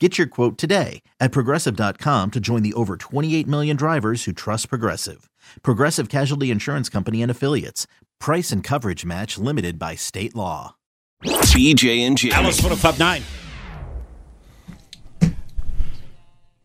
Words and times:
Get 0.00 0.18
your 0.18 0.26
quote 0.26 0.58
today 0.58 1.02
at 1.20 1.30
progressive.com 1.30 2.32
to 2.32 2.40
join 2.40 2.62
the 2.64 2.74
over 2.74 2.96
28 2.96 3.46
million 3.46 3.76
drivers 3.76 4.24
who 4.24 4.32
trust 4.32 4.68
Progressive. 4.68 5.30
Progressive 5.62 6.08
Casualty 6.08 6.50
Insurance 6.50 6.88
Company 6.88 7.22
and 7.22 7.30
Affiliates. 7.30 7.86
Price 8.18 8.50
and 8.50 8.64
coverage 8.64 9.04
match 9.04 9.38
limited 9.38 9.78
by 9.78 9.94
state 9.94 10.34
law. 10.34 10.74
BJ 11.22 12.00
and 12.00 12.18
Jamie. 12.18 12.34
Alice 12.34 12.60
1059. 12.60 13.43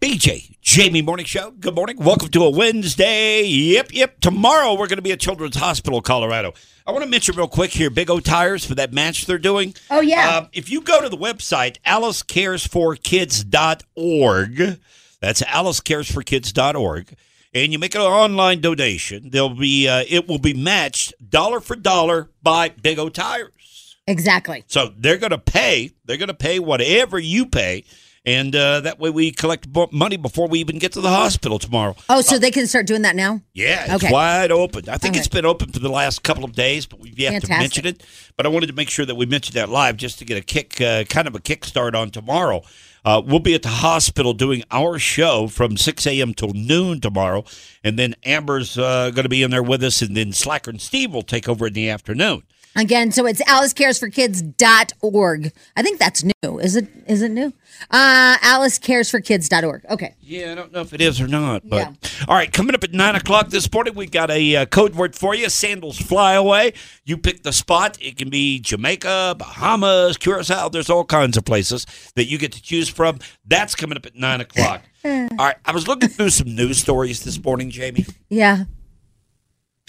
BJ, 0.01 0.55
Jamie 0.61 1.01
Morning 1.01 1.25
Show. 1.25 1.51
Good 1.51 1.75
morning. 1.75 1.97
Welcome 1.97 2.29
to 2.29 2.45
a 2.45 2.49
Wednesday. 2.49 3.43
Yep, 3.43 3.91
yep. 3.91 4.21
Tomorrow 4.21 4.75
we're 4.75 4.87
going 4.87 4.95
to 4.95 5.01
be 5.01 5.11
at 5.11 5.19
Children's 5.19 5.57
Hospital, 5.57 6.01
Colorado. 6.01 6.53
I 6.87 6.91
want 6.91 7.03
to 7.03 7.09
mention 7.09 7.35
real 7.35 7.49
quick 7.49 7.71
here 7.71 7.89
Big 7.89 8.09
O 8.09 8.21
Tires 8.21 8.63
for 8.63 8.75
that 8.75 8.93
match 8.93 9.25
they're 9.25 9.37
doing. 9.37 9.73
Oh, 9.91 9.99
yeah. 9.99 10.37
Um, 10.37 10.47
if 10.53 10.71
you 10.71 10.79
go 10.79 11.01
to 11.01 11.09
the 11.09 11.17
website, 11.17 11.79
alicecaresforkids.org, 11.85 14.79
that's 15.19 15.41
alicecaresforkids.org, 15.41 17.15
and 17.53 17.73
you 17.73 17.79
make 17.79 17.93
an 17.93 17.99
online 18.01 18.61
donation, 18.61 19.31
there'll 19.31 19.49
be 19.49 19.89
uh, 19.89 20.05
it 20.07 20.29
will 20.29 20.39
be 20.39 20.53
matched 20.53 21.13
dollar 21.29 21.59
for 21.59 21.75
dollar 21.75 22.29
by 22.41 22.69
Big 22.69 22.99
O 22.99 23.09
Tires. 23.09 23.97
Exactly. 24.07 24.63
So 24.67 24.93
they're 24.97 25.17
going 25.17 25.31
to 25.31 25.37
pay. 25.37 25.91
They're 26.05 26.15
going 26.15 26.29
to 26.29 26.33
pay 26.33 26.59
whatever 26.59 27.19
you 27.19 27.45
pay, 27.45 27.83
and 28.25 28.55
uh, 28.55 28.81
that 28.81 28.99
way 28.99 29.09
we 29.09 29.31
collect 29.31 29.67
money 29.91 30.17
before 30.17 30.47
we 30.47 30.59
even 30.59 30.77
get 30.79 30.91
to 30.93 31.01
the 31.01 31.09
hospital 31.09 31.59
tomorrow. 31.59 31.95
Oh, 32.09 32.21
so 32.21 32.37
they 32.37 32.51
can 32.51 32.67
start 32.67 32.85
doing 32.87 33.01
that 33.03 33.15
now? 33.15 33.41
Yeah, 33.53 33.85
it's 33.95 34.03
Okay. 34.03 34.13
wide 34.13 34.51
open. 34.51 34.89
I 34.89 34.97
think 34.97 35.15
it's 35.17 35.27
been 35.27 35.45
open 35.45 35.71
for 35.71 35.79
the 35.79 35.89
last 35.89 36.23
couple 36.23 36.43
of 36.43 36.53
days, 36.53 36.85
but 36.85 36.99
we've 36.99 37.17
yet 37.17 37.41
to 37.43 37.49
mention 37.49 37.85
it. 37.85 38.03
But 38.37 38.45
I 38.45 38.49
wanted 38.49 38.67
to 38.67 38.73
make 38.73 38.89
sure 38.89 39.05
that 39.05 39.15
we 39.15 39.25
mentioned 39.25 39.55
that 39.55 39.69
live 39.69 39.97
just 39.97 40.19
to 40.19 40.25
get 40.25 40.37
a 40.37 40.41
kick, 40.41 40.79
uh, 40.81 41.03
kind 41.05 41.27
of 41.27 41.35
a 41.35 41.39
kickstart 41.39 41.95
on 41.95 42.09
tomorrow. 42.11 42.61
Uh, 43.05 43.21
we'll 43.25 43.39
be 43.39 43.53
at 43.55 43.63
the 43.63 43.69
hospital 43.69 44.33
doing 44.33 44.61
our 44.71 44.99
show 44.99 45.47
from 45.47 45.77
6 45.77 46.05
a.m. 46.05 46.33
till 46.33 46.51
noon 46.53 46.99
tomorrow, 46.99 47.45
and 47.81 47.97
then 47.97 48.13
Amber's 48.25 48.77
uh, 48.77 49.09
going 49.11 49.23
to 49.23 49.29
be 49.29 49.41
in 49.41 49.51
there 49.51 49.63
with 49.63 49.81
us, 49.83 50.01
and 50.01 50.17
then 50.17 50.33
Slacker 50.33 50.69
and 50.69 50.81
Steve 50.81 51.13
will 51.13 51.21
take 51.21 51.47
over 51.47 51.67
in 51.67 51.73
the 51.73 51.89
afternoon. 51.89 52.43
Again, 52.75 53.11
so 53.11 53.25
it's 53.25 53.41
alicecaresforkids.org. 53.43 55.51
I 55.75 55.81
think 55.81 55.97
that's 55.99 56.23
new. 56.23 56.59
Is 56.59 56.75
it 56.75 56.87
is 57.07 57.23
it 57.23 57.31
new? 57.31 57.51
Uh 57.89 58.37
alicecaresforkids.org. 58.37 59.85
Okay. 59.89 60.13
Yeah, 60.21 60.51
I 60.51 60.55
don't 60.55 60.71
know 60.71 60.81
if 60.81 60.93
it 60.93 61.01
is 61.01 61.19
or 61.19 61.27
not. 61.27 61.67
But 61.67 61.77
Yeah. 61.77 61.91
all 62.27 62.35
right, 62.35 62.51
coming 62.53 62.75
up 62.75 62.83
at 62.83 62.93
nine 62.93 63.15
o'clock 63.15 63.49
this 63.49 63.71
morning, 63.73 63.95
we've 63.95 64.11
got 64.11 64.29
a 64.29 64.55
uh, 64.55 64.65
code 64.67 64.93
word 64.95 65.15
for 65.15 65.33
you: 65.33 65.49
sandals 65.49 65.99
fly 65.99 66.33
away. 66.33 66.73
You 67.05 67.17
pick 67.17 67.41
the 67.43 67.51
spot. 67.53 67.97
It 68.01 68.17
can 68.17 68.29
be 68.29 68.59
Jamaica, 68.59 69.35
Bahamas, 69.37 70.17
Curacao. 70.17 70.69
There's 70.69 70.89
all 70.89 71.05
kinds 71.05 71.37
of 71.37 71.45
places 71.45 71.85
that 72.15 72.25
you 72.25 72.37
get 72.37 72.51
to 72.53 72.61
choose 72.61 72.87
from. 72.87 73.17
That's 73.45 73.73
coming 73.75 73.97
up 73.97 74.05
at 74.05 74.15
nine 74.15 74.41
o'clock. 74.41 74.83
all 75.03 75.27
right, 75.37 75.55
I 75.65 75.71
was 75.71 75.87
looking 75.87 76.09
through 76.09 76.29
some 76.29 76.53
news 76.55 76.77
stories 76.77 77.23
this 77.23 77.43
morning, 77.43 77.71
Jamie. 77.71 78.05
Yeah. 78.29 78.65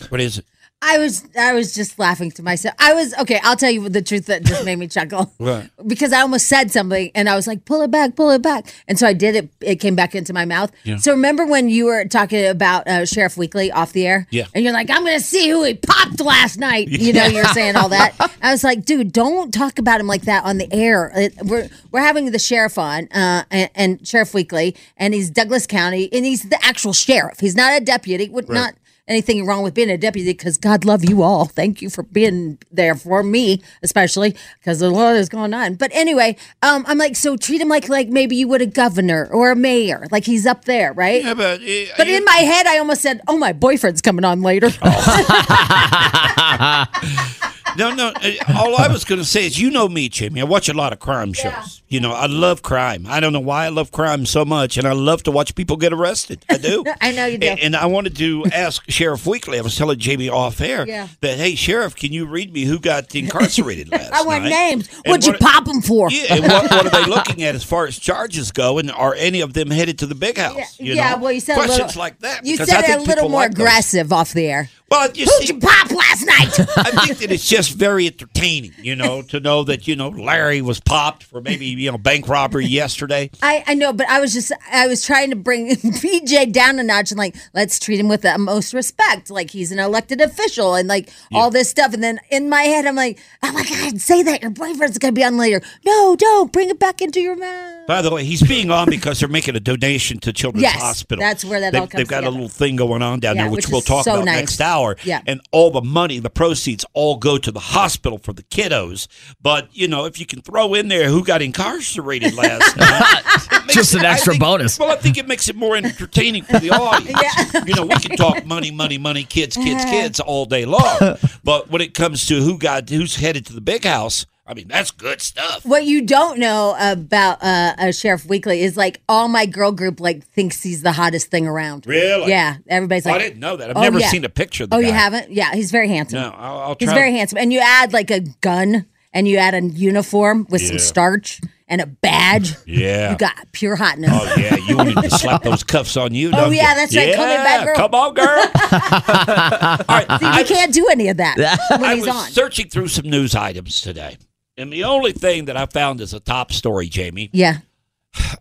What 0.09 0.23
is 0.23 0.39
it? 0.39 0.47
I 0.83 0.99
was 0.99 1.29
I 1.39 1.53
was 1.53 1.75
just 1.75 1.99
laughing 1.99 2.31
to 2.33 2.43
myself. 2.43 2.75
I 2.79 2.95
was 2.95 3.15
okay, 3.19 3.39
I'll 3.43 3.57
tell 3.57 3.71
you 3.71 3.89
the 3.89 4.01
truth 4.01 4.27
that 4.27 4.45
just 4.45 4.65
made 4.65 4.77
me 4.77 4.89
chuckle. 4.89 5.33
What? 5.41 5.71
Because 5.87 6.13
I 6.13 6.21
almost 6.21 6.49
said 6.49 6.71
something 6.71 7.11
and 7.15 7.29
I 7.29 7.35
was 7.35 7.47
like, 7.47 7.65
pull 7.65 7.81
it 7.83 7.91
back, 7.91 8.15
pull 8.15 8.31
it 8.31 8.43
back. 8.43 8.73
And 8.87 8.99
so 8.99 9.07
I 9.07 9.15
did 9.15 9.35
it. 9.37 9.51
It 9.61 9.77
came 9.77 9.95
back 9.97 10.15
into 10.15 10.35
my 10.35 10.45
mouth. 10.45 10.71
Yeah. 10.85 10.97
So 10.97 11.13
remember 11.13 11.47
when 11.47 11.71
you 11.71 11.87
were 11.87 12.05
talking 12.05 12.47
about 12.47 12.87
uh, 12.87 13.07
Sheriff 13.07 13.39
Weekly 13.39 13.73
off 13.73 13.93
the 13.93 14.07
air? 14.07 14.27
Yeah. 14.31 14.47
And 14.55 14.63
you're 14.63 14.75
like, 14.75 14.91
I'm 14.91 15.03
going 15.03 15.19
to 15.19 15.25
see 15.25 15.49
who 15.49 15.65
he 15.65 15.75
popped 15.75 16.21
last 16.21 16.59
night. 16.59 16.89
You 17.01 17.15
know, 17.15 17.25
you're 17.27 17.45
saying 17.47 17.77
all 17.77 17.89
that. 17.89 18.15
I 18.43 18.53
was 18.53 18.63
like, 18.63 18.85
dude, 18.85 19.11
don't 19.13 19.53
talk 19.53 19.79
about 19.79 20.01
him 20.01 20.07
like 20.07 20.23
that 20.23 20.45
on 20.45 20.59
the 20.59 20.71
air. 20.73 21.11
It, 21.15 21.35
we're 21.43 21.69
we're 21.91 22.01
having 22.03 22.31
the 22.31 22.39
sheriff 22.39 22.79
on 22.79 23.09
uh, 23.13 23.45
and, 23.51 23.71
and 23.75 24.07
Sheriff 24.07 24.35
Weekly, 24.35 24.77
and 24.97 25.15
he's 25.15 25.31
Douglas 25.31 25.67
County, 25.67 26.09
and 26.13 26.25
he's 26.25 26.43
the 26.49 26.63
actual 26.65 26.93
sheriff. 26.93 27.41
He's 27.41 27.57
not 27.57 27.81
a 27.81 27.85
deputy. 27.85 28.29
Would 28.29 28.49
not 28.49 28.75
anything 29.11 29.45
wrong 29.45 29.63
with 29.63 29.75
being 29.75 29.91
a 29.91 29.99
deputy 29.99 30.33
because 30.33 30.57
God 30.57 30.85
love 30.85 31.05
you 31.05 31.23
all. 31.23 31.45
Thank 31.45 31.83
you 31.83 31.91
for 31.91 32.05
being 32.05 32.59
there 32.71 32.95
for 32.95 33.23
me, 33.23 33.63
especially 33.83 34.37
because 34.59 34.81
a 34.81 34.89
lot 34.89 35.17
is 35.17 35.29
going 35.29 35.53
on. 35.53 35.75
But 35.75 35.91
anyway, 35.93 36.37
um, 36.63 36.85
I'm 36.87 36.97
like, 36.97 37.17
so 37.17 37.37
treat 37.37 37.61
him 37.61 37.69
like 37.69 37.89
like 37.89 38.09
maybe 38.09 38.37
you 38.37 38.49
would 38.49 38.63
a 38.63 38.67
governor 38.67 39.29
or 39.31 39.51
a 39.51 39.57
mayor, 39.57 40.07
like 40.11 40.25
he's 40.25 40.47
up 40.47 40.65
there, 40.65 40.93
right? 40.93 41.25
Yeah, 41.25 41.35
but, 41.35 41.61
uh, 41.61 41.95
But 41.99 42.09
in 42.09 42.25
my 42.25 42.37
head, 42.37 42.67
I 42.67 42.79
almost 42.79 43.03
said, 43.03 43.21
"Oh, 43.29 43.37
my 43.37 43.53
boyfriend's 43.53 44.01
coming 44.01 44.25
on 44.25 44.43
later." 44.43 44.71
No, 47.77 47.95
no. 47.95 48.09
uh, 48.09 48.31
All 48.57 48.77
I 48.77 48.89
was 48.89 49.05
going 49.05 49.21
to 49.21 49.25
say 49.25 49.47
is, 49.47 49.59
you 49.59 49.71
know 49.71 49.89
me, 49.89 50.09
Jamie. 50.09 50.41
I 50.41 50.45
watch 50.45 50.69
a 50.69 50.75
lot 50.75 50.93
of 50.93 50.99
crime 50.99 51.33
shows. 51.33 51.83
You 51.89 52.01
know, 52.01 52.13
I 52.13 52.27
love 52.27 52.63
crime. 52.63 53.07
I 53.09 53.19
don't 53.21 53.33
know 53.33 53.41
why 53.41 53.65
I 53.67 53.69
love 53.69 53.91
crime 53.91 54.25
so 54.27 54.45
much, 54.45 54.77
and 54.79 54.87
I 54.87 54.93
love 54.93 55.25
to 55.25 55.31
watch 55.33 55.55
people 55.57 55.77
get 55.77 55.93
arrested. 55.93 56.45
I 56.49 56.57
do. 56.59 56.85
I 57.01 57.13
know 57.13 57.27
you 57.27 57.39
do. 57.39 57.49
And, 57.49 57.61
and 57.61 57.77
I 57.77 57.87
wanted 57.87 58.17
to 58.19 58.45
ask 58.53 58.83
Sheriff 58.89 59.27
Weekly. 59.27 59.59
I 59.59 59.63
was 59.63 59.77
telling 59.77 59.99
Jamie 59.99 60.29
off 60.29 60.61
air 60.61 60.87
Yeah. 60.87 61.09
that, 61.21 61.39
hey, 61.39 61.55
Sheriff, 61.57 61.97
can 61.97 62.13
you 62.13 62.27
read 62.27 62.53
me 62.53 62.65
who 62.65 62.79
got 62.79 63.13
incarcerated 63.15 63.91
last 63.91 64.13
I 64.13 64.23
want 64.23 64.45
night? 64.45 64.51
names. 64.51 64.89
What'd 65.07 65.27
you 65.27 65.33
pop 65.35 65.65
them 65.65 65.83
for? 65.83 66.11
Yeah, 66.11 66.35
and 66.35 66.43
what, 66.45 66.71
what 66.71 66.87
are 66.87 66.91
they 66.91 67.07
looking 67.11 67.43
at 67.43 67.55
as 67.55 67.65
far 67.65 67.87
as 67.87 67.99
charges 67.99 68.53
go, 68.53 68.79
and 68.79 68.91
are 68.93 69.15
any 69.15 69.41
of 69.41 69.53
them 69.55 69.71
headed 69.71 69.99
to 70.01 70.07
the 70.07 70.15
big 70.15 70.39
house? 70.39 70.79
you 70.79 70.95
yeah, 70.95 71.15
know? 71.17 71.19
well, 71.23 71.33
you 71.33 71.41
said 71.41 71.55
questions 71.55 71.79
a 71.81 71.87
little, 71.87 72.01
like 72.01 72.19
that. 72.21 72.47
You 72.47 72.57
said 72.57 72.85
it 72.85 72.99
a 73.01 73.03
little 73.03 73.29
more 73.29 73.41
like 73.43 73.51
those. 73.53 73.61
aggressive 73.67 74.13
off 74.13 74.33
the 74.33 74.47
air. 74.47 74.71
Well, 74.91 75.09
you 75.13 75.25
Who'd 75.25 75.47
see, 75.47 75.55
you 75.55 75.61
pop 75.61 75.89
last 75.93 76.27
night? 76.27 76.61
I 76.77 77.07
think 77.07 77.19
that 77.19 77.31
it's 77.31 77.49
just 77.49 77.75
very 77.75 78.09
entertaining, 78.09 78.73
you 78.83 78.97
know, 78.97 79.23
to 79.23 79.39
know 79.39 79.63
that 79.65 79.87
you 79.87 79.95
know 79.95 80.09
Larry 80.09 80.63
was 80.63 80.81
popped 80.81 81.23
for 81.23 81.41
maybe 81.41 81.67
you 81.67 81.93
know 81.93 81.97
bank 81.99 82.27
robbery 82.27 82.67
yesterday. 82.67 83.31
I, 83.41 83.63
I 83.69 83.75
know, 83.75 83.93
but 83.93 84.09
I 84.09 84.19
was 84.21 84.33
just 84.33 84.51
I 84.73 84.89
was 84.89 85.05
trying 85.07 85.31
to 85.31 85.37
bring 85.37 85.69
PJ 85.77 86.51
down 86.53 86.81
a 86.81 86.83
notch 86.83 87.13
and 87.13 87.19
like 87.19 87.37
let's 87.55 87.79
treat 87.79 88.01
him 88.01 88.09
with 88.09 88.23
the 88.23 88.37
most 88.37 88.75
respect, 88.75 89.31
like 89.31 89.51
he's 89.53 89.71
an 89.71 89.79
elected 89.79 90.21
official 90.21 90.75
and 90.75 90.89
like 90.89 91.09
all 91.33 91.51
this 91.53 91.71
stuff. 91.71 91.95
And 91.95 92.03
then 92.03 92.19
in 92.29 92.49
my 92.49 92.63
head, 92.63 92.85
I'm 92.85 92.97
like, 92.97 93.21
oh 93.45 93.53
my 93.53 93.63
god, 93.63 94.01
say 94.01 94.25
that 94.25 94.43
your 94.43 94.51
boyfriend's 94.51 94.99
gonna 94.99 95.13
be 95.13 95.23
on 95.23 95.37
later. 95.37 95.61
No, 95.87 96.17
don't 96.17 96.51
bring 96.53 96.69
it 96.69 96.81
back 96.81 97.01
into 97.01 97.21
your 97.21 97.37
mouth. 97.37 97.87
By 97.87 98.03
the 98.03 98.11
way, 98.11 98.25
he's 98.25 98.43
being 98.43 98.71
on 98.71 98.89
because 98.89 99.21
they're 99.21 99.29
making 99.29 99.55
a 99.57 99.61
donation 99.61 100.19
to 100.21 100.33
Children's 100.33 100.63
Yes, 100.63 100.81
Hospital. 100.81 101.21
that's 101.23 101.45
where 101.45 101.61
that 101.61 101.73
they've, 101.73 101.81
all 101.81 101.87
comes 101.89 101.99
They've 102.01 102.09
got 102.09 102.25
a 102.25 102.31
little 102.31 102.49
thing 102.49 102.77
going 102.77 103.03
on 103.03 103.19
down 103.21 103.37
Yeah, 103.37 103.43
there, 103.45 103.51
which, 103.53 103.67
which 103.67 103.73
we'll 103.73 103.81
talk 103.81 104.05
so 104.05 104.15
about 104.15 104.27
nice. 104.27 104.37
next 104.41 104.61
hour. 104.61 104.80
Yeah. 105.05 105.23
And 105.27 105.41
all 105.53 105.71
the 105.71 105.83
money, 105.83 106.19
the 106.19 106.31
proceeds, 106.31 106.85
all 106.93 107.17
go 107.17 107.39
to 107.39 107.51
the 107.51 107.61
hospital 107.61 108.19
for 108.19 108.33
the 108.33 108.43
kiddos. 108.45 109.07
But 109.43 109.69
you 109.73 109.89
know, 109.89 110.05
if 110.05 110.19
you 110.21 110.27
can 110.27 110.41
throw 110.43 110.75
in 110.75 110.89
there 110.89 111.09
who 111.09 111.25
got 111.25 111.43
incarcerated 111.43 112.35
last 112.35 112.77
night, 112.77 113.23
makes 113.67 113.75
Just 113.75 113.95
an 113.95 114.01
it- 114.01 114.07
extra 114.07 114.33
think- 114.35 114.43
bonus. 114.43 114.79
Well, 114.79 114.91
I 114.91 114.97
think 114.97 115.17
it 115.19 115.27
makes 115.29 115.49
it 115.49 115.57
more 115.57 115.77
entertaining 115.77 116.45
for 116.45 116.59
the 116.59 116.71
audience. 116.71 117.67
You 117.67 117.75
know, 117.75 117.87
we 117.87 117.97
can 117.97 118.17
talk 118.17 118.45
money, 118.47 118.71
money, 118.71 118.99
money, 118.99 119.25
kids, 119.25 119.57
kids, 119.57 119.85
kids 119.85 120.21
all 120.21 120.45
day 120.47 120.65
long. 120.65 120.99
But 121.45 121.71
when 121.71 121.81
it 121.83 121.95
comes 121.95 122.27
to 122.27 122.41
who 122.41 122.59
got 122.59 122.89
who's 122.89 123.17
headed 123.17 123.47
to 123.47 123.53
the 123.53 123.61
big 123.61 123.85
house, 123.85 124.27
I 124.51 124.55
mean, 124.55 124.67
that's 124.67 124.91
good 124.91 125.21
stuff. 125.21 125.65
What 125.65 125.85
you 125.85 126.03
don't 126.03 126.41
know 126.41 126.75
about 126.81 127.41
uh, 127.43 127.75
uh, 127.79 127.93
Sheriff 127.93 128.27
Weekly 128.27 128.63
is 128.63 128.77
like 128.77 129.01
all 129.09 129.29
my 129.29 129.47
girl 129.47 129.71
group 129.71 130.01
like 130.01 130.25
thinks 130.27 130.61
he's 130.63 130.83
the 130.83 130.91
hottest 130.93 131.29
thing 131.31 131.47
around. 131.47 131.87
Really? 131.87 132.29
Yeah, 132.31 132.57
everybody's 132.69 133.07
Oh, 133.07 133.11
like, 133.11 133.21
I 133.21 133.25
didn't 133.25 133.39
know 133.41 133.57
that. 133.57 133.71
I've 133.71 133.77
Oh, 133.77 133.83
never 133.83 134.01
yeah. 134.01 134.09
seen 134.09 134.25
a 134.25 134.29
picture 134.29 134.65
of 134.65 134.71
the 134.71 134.77
oh, 134.77 134.81
guy. 134.81 134.89
you 134.89 134.93
haven't? 134.93 135.31
Yeah, 135.31 135.55
he's 135.55 135.71
very 135.71 135.87
handsome. 135.89 136.21
No, 136.21 136.31
I'll, 136.37 136.59
I'll 136.59 136.77
He's 136.81 136.93
very 136.93 137.13
handsome. 137.13 137.39
And 137.39 137.53
you 137.53 137.61
add 137.61 137.93
like 137.93 138.11
a 138.11 138.21
gun 138.41 138.87
and 139.13 139.29
you 139.29 139.37
add 139.39 139.55
a 139.55 139.63
uniform 139.63 140.47
with 140.51 140.63
Yeah. 140.63 140.69
some 140.69 140.79
starch 140.81 141.41
and 141.69 141.81
a 141.81 141.87
badge, 141.87 142.55
Yeah. 142.67 143.13
you 143.13 143.17
got 143.17 143.53
pure 143.53 143.77
hotness. 143.77 144.11
Oh 144.13 144.35
yeah, 144.37 144.57
you 144.57 144.77
wanted 144.77 144.97
to 145.03 145.11
slap 145.11 145.45
those 145.45 145.63
cuffs 145.63 145.97
on 145.97 146.13
you. 146.15 146.31
Oh, 146.35 146.51
yeah, 146.51 146.71
you? 146.71 146.75
that's 146.81 146.97
right. 146.97 147.15
Call 147.15 147.27
me 147.27 147.35
a 147.35 147.37
bad 147.37 147.65
girl. 147.65 147.77
Come 147.77 147.95
on, 147.95 148.15
girl. 148.15 148.27
All 148.27 149.87
right, 149.89 150.07
See, 150.21 150.27
I, 150.27 150.39
you 150.41 150.45
can't 150.47 150.73
do 150.75 150.89
any 150.91 151.07
of 151.09 151.19
that 151.19 151.37
when 151.71 151.85
I 151.85 151.95
he's 151.95 152.07
was 152.07 152.17
on. 152.17 152.29
searching 152.31 152.69
through 152.69 152.89
some 152.89 153.09
news 153.09 153.35
items 153.37 153.81
today, 153.81 154.17
and 154.57 154.73
the 154.73 154.85
only 154.85 155.13
thing 155.13 155.47
that 155.47 155.57
I 155.57 155.67
found 155.67 156.01
is 156.01 156.13
a 156.15 156.21
top 156.21 156.53
story, 156.53 156.89
Jamie. 156.89 157.31
yeah. 157.33 157.59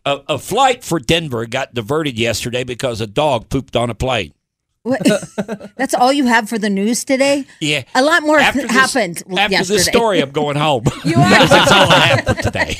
A, 0.03 0.21
a 0.29 0.39
flight 0.39 0.83
for 0.83 0.99
Denver 0.99 1.45
got 1.45 1.75
diverted 1.75 2.17
yesterday 2.17 2.63
because 2.63 3.01
a 3.01 3.07
dog 3.07 3.49
pooped 3.49 3.75
on 3.75 3.91
a 3.91 3.93
plane. 3.95 4.33
What? 4.81 4.99
That's 5.75 5.93
all 5.93 6.11
you 6.11 6.25
have 6.25 6.49
for 6.49 6.57
the 6.57 6.69
news 6.71 7.03
today? 7.03 7.45
Yeah, 7.61 7.83
A 7.93 8.01
lot 8.01 8.23
more 8.23 8.39
After 8.39 8.61
th- 8.61 8.71
this- 8.71 8.93
happened 8.93 9.17
After 9.37 9.51
yesterday. 9.51 9.77
this 9.77 9.85
story, 9.93 10.21
I'm 10.21 10.31
going 10.31 10.55
home. 10.57 10.85
You 11.05 11.15
are 11.17 11.29
That's 11.47 11.71
all 11.71 11.87
I 11.91 11.99
have 12.07 12.25
for 12.25 12.41
today. 12.41 12.77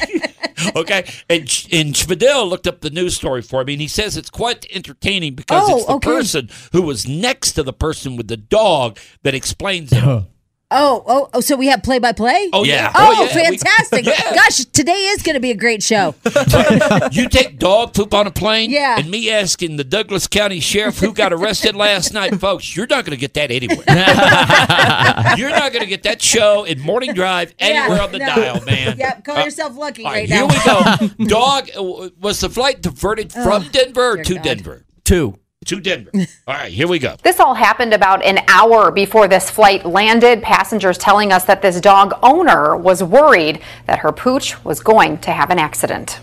okay, 0.76 1.04
and 1.30 1.42
and 1.72 1.94
Spadil 1.94 2.50
looked 2.50 2.66
up 2.68 2.82
the 2.82 2.90
news 2.90 3.16
story 3.16 3.42
for 3.44 3.64
me, 3.64 3.74
and 3.74 3.82
he 3.82 3.88
says 3.88 4.18
it's 4.18 4.30
quite 4.32 4.66
entertaining 4.74 5.36
because 5.36 5.70
Oh, 5.70 5.78
it's 5.78 5.86
the 5.86 5.94
okay. 5.94 6.10
person 6.10 6.50
who 6.72 6.82
was 6.82 7.08
next 7.08 7.52
to 7.54 7.64
the 7.64 7.74
person 7.74 8.16
with 8.16 8.28
the 8.30 8.38
dog 8.38 8.98
that 9.24 9.36
explains 9.36 9.92
it. 9.92 10.00
Uh-huh. 10.00 10.22
Oh, 10.72 11.04
oh, 11.08 11.30
oh, 11.34 11.40
so 11.42 11.56
we 11.56 11.66
have 11.68 11.82
play 11.82 11.98
by 11.98 12.12
play? 12.12 12.48
Oh 12.54 12.64
yeah, 12.64 12.92
Oh, 12.94 13.12
yeah. 13.12 13.22
We- 13.36 13.58
fantastic. 13.58 14.06
Yeah. 14.10 14.36
Gosh, 14.36 14.66
today 14.66 14.94
is 15.08 15.24
going 15.24 15.34
to 15.34 15.40
be 15.40 15.50
a 15.52 15.56
great 15.56 15.82
show. 15.82 16.14
you 17.12 17.28
take 17.28 17.58
dog 17.58 17.94
poop 17.96 18.14
on 18.14 18.28
a 18.28 18.32
plane, 18.32 18.70
Yeah. 18.70 18.98
and 19.00 19.10
me 19.10 19.32
asking 19.32 19.78
the 19.78 19.84
Douglas 19.84 20.28
County 20.28 20.60
Sheriff 20.60 21.00
who 21.00 21.12
got 21.14 21.34
arrested 21.34 21.76
last 21.76 22.14
night, 22.14 22.36
folks, 22.40 22.76
you're 22.76 22.86
not 22.88 23.04
going 23.06 23.18
to 23.18 23.20
get 23.20 23.34
that 23.34 23.50
anywhere. 23.52 23.84
you're 25.38 25.50
not 25.50 25.72
going 25.74 25.82
to 25.84 25.90
get 25.90 26.04
that 26.04 26.22
show 26.22 26.64
in 26.66 26.80
Morning 26.80 27.14
Drive 27.14 27.54
anywhere 27.60 27.98
Yeah, 27.98 28.04
on 28.04 28.12
the 28.12 28.20
no. 28.20 28.26
dial, 28.28 28.64
man. 28.66 28.98
Yep, 28.98 29.24
call 29.26 29.38
Uh, 29.38 29.44
yourself 29.46 29.76
lucky 29.76 30.04
all 30.04 30.12
right, 30.12 30.30
right, 30.30 30.50
now. 30.50 30.98
here 30.98 31.10
we 31.18 31.26
go. 31.26 31.30
Dog 31.30 31.70
uh, 31.76 32.10
was 32.20 32.40
the 32.42 32.50
flight 32.50 32.82
diverted 32.82 33.32
from 33.34 33.64
Denver 33.70 34.16
dear 34.18 34.24
to 34.26 34.34
God. 34.36 34.44
Denver 34.44 34.86
Two. 35.04 35.40
To 35.70 35.80
Denver. 35.80 36.12
All 36.48 36.56
right, 36.56 36.72
here 36.72 36.88
we 36.88 36.98
go. 37.00 37.16
This 37.22 37.40
all 37.40 37.54
happened 37.54 37.94
about 37.94 38.26
an 38.26 38.40
hour 38.48 38.92
before 38.92 39.28
this 39.28 39.50
flight 39.52 39.86
landed. 39.86 40.42
Passengers 40.42 40.98
telling 40.98 41.32
us 41.32 41.46
that 41.46 41.62
this 41.62 41.80
dog 41.80 42.18
owner 42.24 42.76
was 42.76 43.04
worried 43.04 43.62
that 43.86 44.00
her 44.00 44.12
pooch 44.12 44.64
was 44.66 44.80
going 44.80 45.20
to 45.20 45.32
have 45.32 45.52
an 45.52 45.60
accident. 45.60 46.20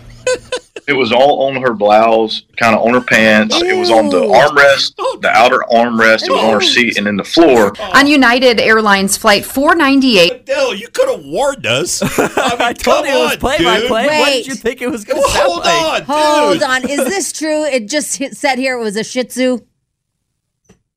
It 0.87 0.93
was 0.93 1.11
all 1.11 1.47
on 1.47 1.61
her 1.61 1.73
blouse, 1.73 2.43
kind 2.55 2.75
of 2.75 2.81
on 2.81 2.93
her 2.93 3.01
pants. 3.01 3.61
It 3.61 3.77
was 3.77 3.89
on 3.89 4.09
the 4.09 4.21
armrest, 4.21 4.95
the 5.21 5.29
outer 5.29 5.63
armrest. 5.69 6.23
It 6.23 6.31
was 6.31 6.43
on 6.43 6.53
her 6.53 6.61
seat 6.61 6.97
and 6.97 7.07
in 7.07 7.17
the 7.17 7.25
floor. 7.25 7.73
On 7.93 8.07
United 8.07 8.59
Airlines 8.59 9.17
Flight 9.17 9.45
498, 9.45 10.36
Dale, 10.47 10.73
you 10.73 10.87
could 10.87 11.09
have 11.09 11.25
warned 11.25 11.65
us. 11.65 12.01
I, 12.19 12.27
mean, 12.27 12.61
I 12.61 12.73
told 12.73 12.97
come 12.97 13.05
you 13.05 13.11
it 13.11 13.21
was 13.21 13.33
on, 13.33 13.37
play 13.39 13.63
by 13.63 13.79
dude. 13.79 13.87
play. 13.89 14.05
What 14.05 14.23
Wait. 14.23 14.37
did 14.45 14.47
you 14.47 14.55
think 14.55 14.81
it 14.81 14.89
was 14.89 15.03
going 15.03 15.21
to 15.21 15.29
sound 15.29 15.45
Hold 15.51 15.59
like? 15.65 15.83
on, 15.83 15.99
dude. 15.99 16.61
Hold 16.61 16.63
on. 16.63 16.89
Is 16.89 17.03
this 17.05 17.33
true? 17.33 17.65
It 17.65 17.89
just 17.89 18.17
hit, 18.17 18.37
said 18.37 18.57
here 18.57 18.77
it 18.79 18.81
was 18.81 18.95
a 18.95 19.03
Shih 19.03 19.25
Tzu. 19.25 19.59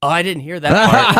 Oh, 0.02 0.08
I 0.08 0.22
didn't 0.22 0.42
hear 0.42 0.58
that 0.58 0.72
part. 0.90 1.14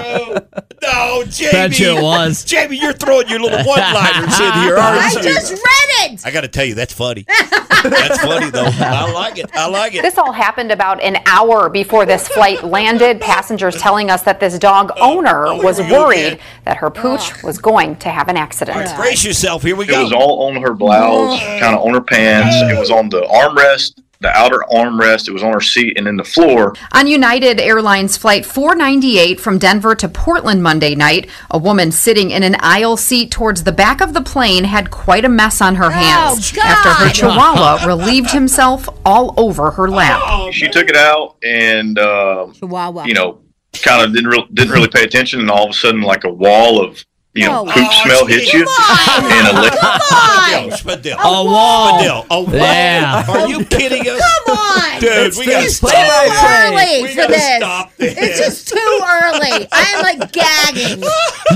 No, 0.00 0.40
that 0.40 0.40
can't 0.40 0.40
be 0.40 0.56
true. 0.56 0.64
No, 0.82 1.24
Jamie. 1.24 1.52
Bet 1.52 1.78
you 1.78 1.98
it 1.98 2.02
was. 2.02 2.44
Jamie, 2.44 2.78
you're 2.80 2.94
throwing 2.94 3.28
your 3.28 3.40
little 3.40 3.62
one-liners 3.64 4.40
in 4.40 4.52
here, 4.62 4.78
I 4.78 5.00
aren't 5.02 5.14
you? 5.16 5.22
just 5.22 5.52
read 5.52 6.12
it. 6.12 6.26
I 6.26 6.30
got 6.30 6.40
to 6.42 6.48
tell 6.48 6.64
you, 6.64 6.74
that's 6.74 6.94
funny. 6.94 7.26
that's 7.28 8.20
funny, 8.22 8.50
though. 8.50 8.70
I 8.70 9.10
like 9.12 9.38
it. 9.38 9.50
I 9.54 9.66
like 9.68 9.94
it. 9.94 10.02
this 10.02 10.16
all 10.16 10.32
happened 10.32 10.70
about 10.72 11.02
an 11.02 11.18
hour 11.26 11.68
before 11.68 12.06
this 12.06 12.28
flight 12.28 12.64
landed. 12.64 13.20
Passengers 13.20 13.76
telling 13.76 14.10
us 14.10 14.22
that 14.22 14.40
this 14.40 14.58
dog 14.58 14.92
oh, 14.96 15.18
owner 15.18 15.46
oh, 15.46 15.62
was 15.62 15.76
here 15.76 15.86
we 15.86 15.90
go 15.90 16.04
worried 16.04 16.26
again. 16.26 16.40
that 16.64 16.78
her 16.78 16.90
pooch 16.90 17.42
was 17.42 17.58
going 17.58 17.96
to 17.96 18.08
have 18.08 18.28
an 18.28 18.38
accident. 18.38 18.94
Brace 18.96 19.24
yourself. 19.24 19.62
Here 19.62 19.76
we 19.76 19.84
go. 19.86 20.00
It 20.00 20.04
was 20.04 20.12
all 20.12 20.48
on 20.48 20.60
her 20.62 20.72
blouse, 20.72 21.38
kind 21.60 21.74
of 21.76 21.82
on 21.82 21.92
her 21.92 22.00
pants. 22.00 22.56
It 22.72 22.78
was 22.78 22.90
on 22.90 23.10
the 23.10 23.22
armrest, 23.22 24.02
the 24.24 24.36
outer 24.36 24.64
armrest. 24.72 25.28
It 25.28 25.32
was 25.32 25.42
on 25.42 25.52
her 25.52 25.60
seat 25.60 25.98
and 25.98 26.06
then 26.06 26.16
the 26.16 26.24
floor. 26.24 26.74
On 26.92 27.06
United 27.06 27.60
Airlines 27.60 28.16
Flight 28.16 28.46
498 28.46 29.38
from 29.38 29.58
Denver 29.58 29.94
to 29.94 30.08
Portland 30.08 30.62
Monday 30.62 30.94
night, 30.94 31.28
a 31.50 31.58
woman 31.58 31.92
sitting 31.92 32.30
in 32.30 32.42
an 32.42 32.56
aisle 32.60 32.96
seat 32.96 33.30
towards 33.30 33.64
the 33.64 33.72
back 33.72 34.00
of 34.00 34.14
the 34.14 34.22
plane 34.22 34.64
had 34.64 34.90
quite 34.90 35.26
a 35.26 35.28
mess 35.28 35.60
on 35.60 35.74
her 35.74 35.90
hands 35.90 36.52
God. 36.52 36.64
after 36.64 37.04
her 37.04 37.10
chihuahua 37.12 37.86
relieved 37.86 38.30
himself 38.30 38.88
all 39.04 39.34
over 39.36 39.70
her 39.72 39.90
lap. 39.90 40.52
She 40.52 40.68
took 40.68 40.88
it 40.88 40.96
out 40.96 41.36
and, 41.42 41.98
uh, 41.98 42.46
Chihuahua. 42.54 43.04
you 43.04 43.12
know, 43.12 43.40
kind 43.82 44.04
of 44.06 44.14
didn't 44.14 44.30
re- 44.30 44.48
didn't 44.54 44.72
really 44.72 44.88
pay 44.88 45.02
attention, 45.02 45.40
and 45.40 45.50
all 45.50 45.64
of 45.64 45.70
a 45.70 45.74
sudden, 45.74 46.00
like 46.00 46.24
a 46.24 46.32
wall 46.32 46.82
of 46.82 47.04
you 47.34 47.46
know 47.46 47.64
Oh. 47.66 47.72
poop 47.72 47.92
smell 47.92 48.26
hit 48.26 48.52
you, 48.52 48.60
and 48.66 49.48
a 49.48 49.60
lick. 49.60 49.72
Spadil, 49.72 50.70
Spadil. 50.72 51.16
A 51.18 51.44
wall. 51.44 51.98
Spadil, 52.00 52.26
a 52.30 52.40
wall. 52.42 52.52
Yeah. 52.54 53.24
Are 53.28 53.48
you 53.48 53.64
kidding 53.64 54.06
us? 54.08 54.20
Come 54.46 54.56
on. 54.56 55.00
Dude, 55.00 55.36
we 55.36 55.46
got 55.46 55.60
to 55.60 55.66
it's 55.66 55.76
stop 55.76 55.90
too 55.90 55.96
this. 55.96 56.44
early 56.44 57.02
We 57.02 57.08
for 57.10 57.16
gotta 57.16 57.32
this. 57.32 57.56
stop 57.56 57.96
this. 57.96 58.14
It's 58.16 58.38
just 58.38 58.68
too 58.68 59.00
early. 59.04 59.68
I'm 59.72 60.02
like 60.02 60.32
gagging. 60.32 61.02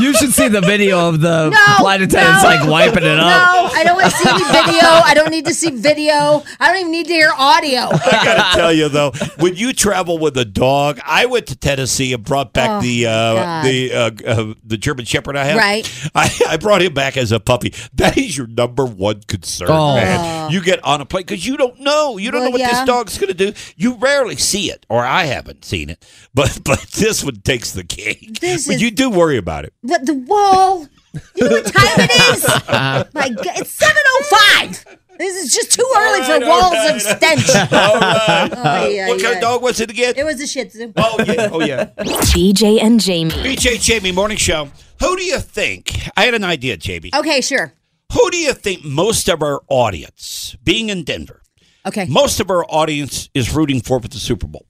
You 0.01 0.15
should 0.15 0.33
see 0.33 0.49
the 0.49 0.61
video 0.61 1.09
of 1.09 1.21
the 1.21 1.51
No, 1.51 1.75
flight 1.79 2.03
attendants 2.03 2.43
no. 2.43 2.49
like 2.49 2.69
wiping 2.69 3.05
it 3.05 3.19
up. 3.19 3.27
No, 3.29 3.71
I 3.79 3.83
don't 3.85 3.97
want 3.97 4.11
to 4.11 4.17
see 4.17 4.29
any 4.29 4.45
video. 4.45 4.89
I 4.89 5.13
don't 5.15 5.31
need 5.31 5.47
to 5.47 5.55
see 5.55 5.71
video. 5.71 6.43
I 6.61 6.69
don't 6.69 6.77
even 6.81 6.93
need 6.93 7.07
to 7.07 7.13
hear 7.13 7.31
audio. 7.37 7.81
I 7.93 8.21
gotta 8.25 8.57
tell 8.57 8.73
you 8.73 8.89
though, 8.89 9.13
when 9.39 9.55
you 9.57 9.73
travel 9.73 10.19
with 10.19 10.37
a 10.37 10.45
dog, 10.45 10.99
I 11.05 11.27
went 11.27 11.47
to 11.49 11.57
Tennessee 11.57 12.13
and 12.13 12.25
brought 12.25 12.53
back 12.53 12.69
Oh, 12.71 12.81
the 12.83 13.07
uh, 13.07 13.63
the 13.63 13.93
uh, 13.95 14.11
uh, 14.27 14.55
the 14.65 14.77
German 14.77 15.05
Shepherd 15.05 15.37
I 15.37 15.45
have. 15.45 15.57
Right. 15.57 15.68
I, 16.15 16.31
I 16.49 16.57
brought 16.57 16.83
him 16.83 16.95
back 16.95 17.17
as 17.17 17.33
a 17.33 17.41
puppy. 17.41 17.73
That 17.95 18.17
is 18.17 18.37
your 18.37 18.47
number 18.47 18.85
one 18.85 19.21
concern, 19.27 19.69
Oh. 19.71 19.95
man. 19.95 20.51
You 20.51 20.63
get 20.63 20.83
on 20.85 21.01
a 21.01 21.05
plane 21.07 21.25
because 21.25 21.47
you 21.47 21.57
don't 21.57 21.79
know. 21.81 22.17
You 22.19 22.31
don't 22.31 22.41
Well, 22.41 22.49
know 22.51 22.53
what 22.53 22.61
yeah. 22.61 22.71
this 22.71 22.85
dog's 22.87 23.19
gonna 23.19 23.35
do. 23.35 23.53
You 23.77 23.95
rarely 23.95 24.37
see 24.37 24.71
it, 24.71 24.87
or 24.89 25.05
I 25.05 25.25
haven't 25.25 25.65
seen 25.65 25.91
it. 25.91 26.05
But 26.35 26.61
but 26.65 26.81
this 26.97 27.23
one 27.25 27.41
takes 27.43 27.73
the 27.73 27.85
cake. 27.85 28.41
This 28.41 28.67
but 28.67 28.77
is- 28.77 28.83
you 28.83 28.91
do 28.91 29.11
worry 29.11 29.37
about 29.37 29.65
it. 29.65 29.73
But 29.83 30.07
the 30.07 30.15
wall. 30.15 30.87
You 31.35 31.49
know 31.49 31.57
what 31.57 31.65
time 31.67 31.97
it 31.99 32.37
is? 32.37 32.47
My 33.15 33.29
God, 33.31 33.59
it's 33.59 33.71
seven 33.71 34.03
oh 34.07 34.25
five. 34.55 34.85
This 35.19 35.37
is 35.37 35.53
just 35.53 35.73
too 35.73 35.93
early 35.97 36.21
right, 36.21 36.43
for 36.43 36.49
all 36.49 36.61
walls 36.61 36.73
right. 36.75 36.95
of 36.95 37.03
stench. 37.03 37.49
All 37.51 37.57
right. 37.57 37.69
Oh, 37.73 37.99
uh, 37.99 38.49
ay, 38.65 39.01
ay, 39.01 39.09
what 39.09 39.21
kind 39.21 39.35
of 39.35 39.41
dog 39.41 39.63
was 39.63 39.81
it 39.81 39.91
again? 39.91 40.15
It 40.17 40.25
was 40.25 40.41
a 40.41 40.47
Shih 40.47 40.65
Tzu. 40.65 40.93
oh 40.97 41.17
yeah. 41.27 41.49
Oh 41.53 41.61
yeah. 41.61 41.85
BJ 41.99 42.81
and 42.81 43.01
Jamie. 43.01 43.31
BJ 43.33 43.81
Jamie 43.81 44.13
Morning 44.13 44.37
Show. 44.39 44.69
Who 45.01 45.17
do 45.17 45.23
you 45.25 45.39
think? 45.41 45.93
I 46.17 46.25
had 46.25 46.35
an 46.35 46.45
idea, 46.45 46.77
JB. 46.77 47.15
Okay, 47.15 47.41
sure. 47.41 47.73
Who 48.13 48.31
do 48.31 48.37
you 48.39 48.53
think 48.55 48.85
most 48.85 49.29
of 49.29 49.43
our 49.43 49.61
audience, 49.69 50.57
being 50.65 50.89
in 50.89 51.05
Denver, 51.05 51.43
Okay. 51.85 52.07
most 52.07 52.41
of 52.41 52.51
our 52.51 52.65
audience 52.69 53.29
is 53.35 53.53
rooting 53.55 53.81
for 53.81 53.99
with 53.99 54.13
the 54.13 54.19
Super 54.19 54.47
Bowl? 54.47 54.67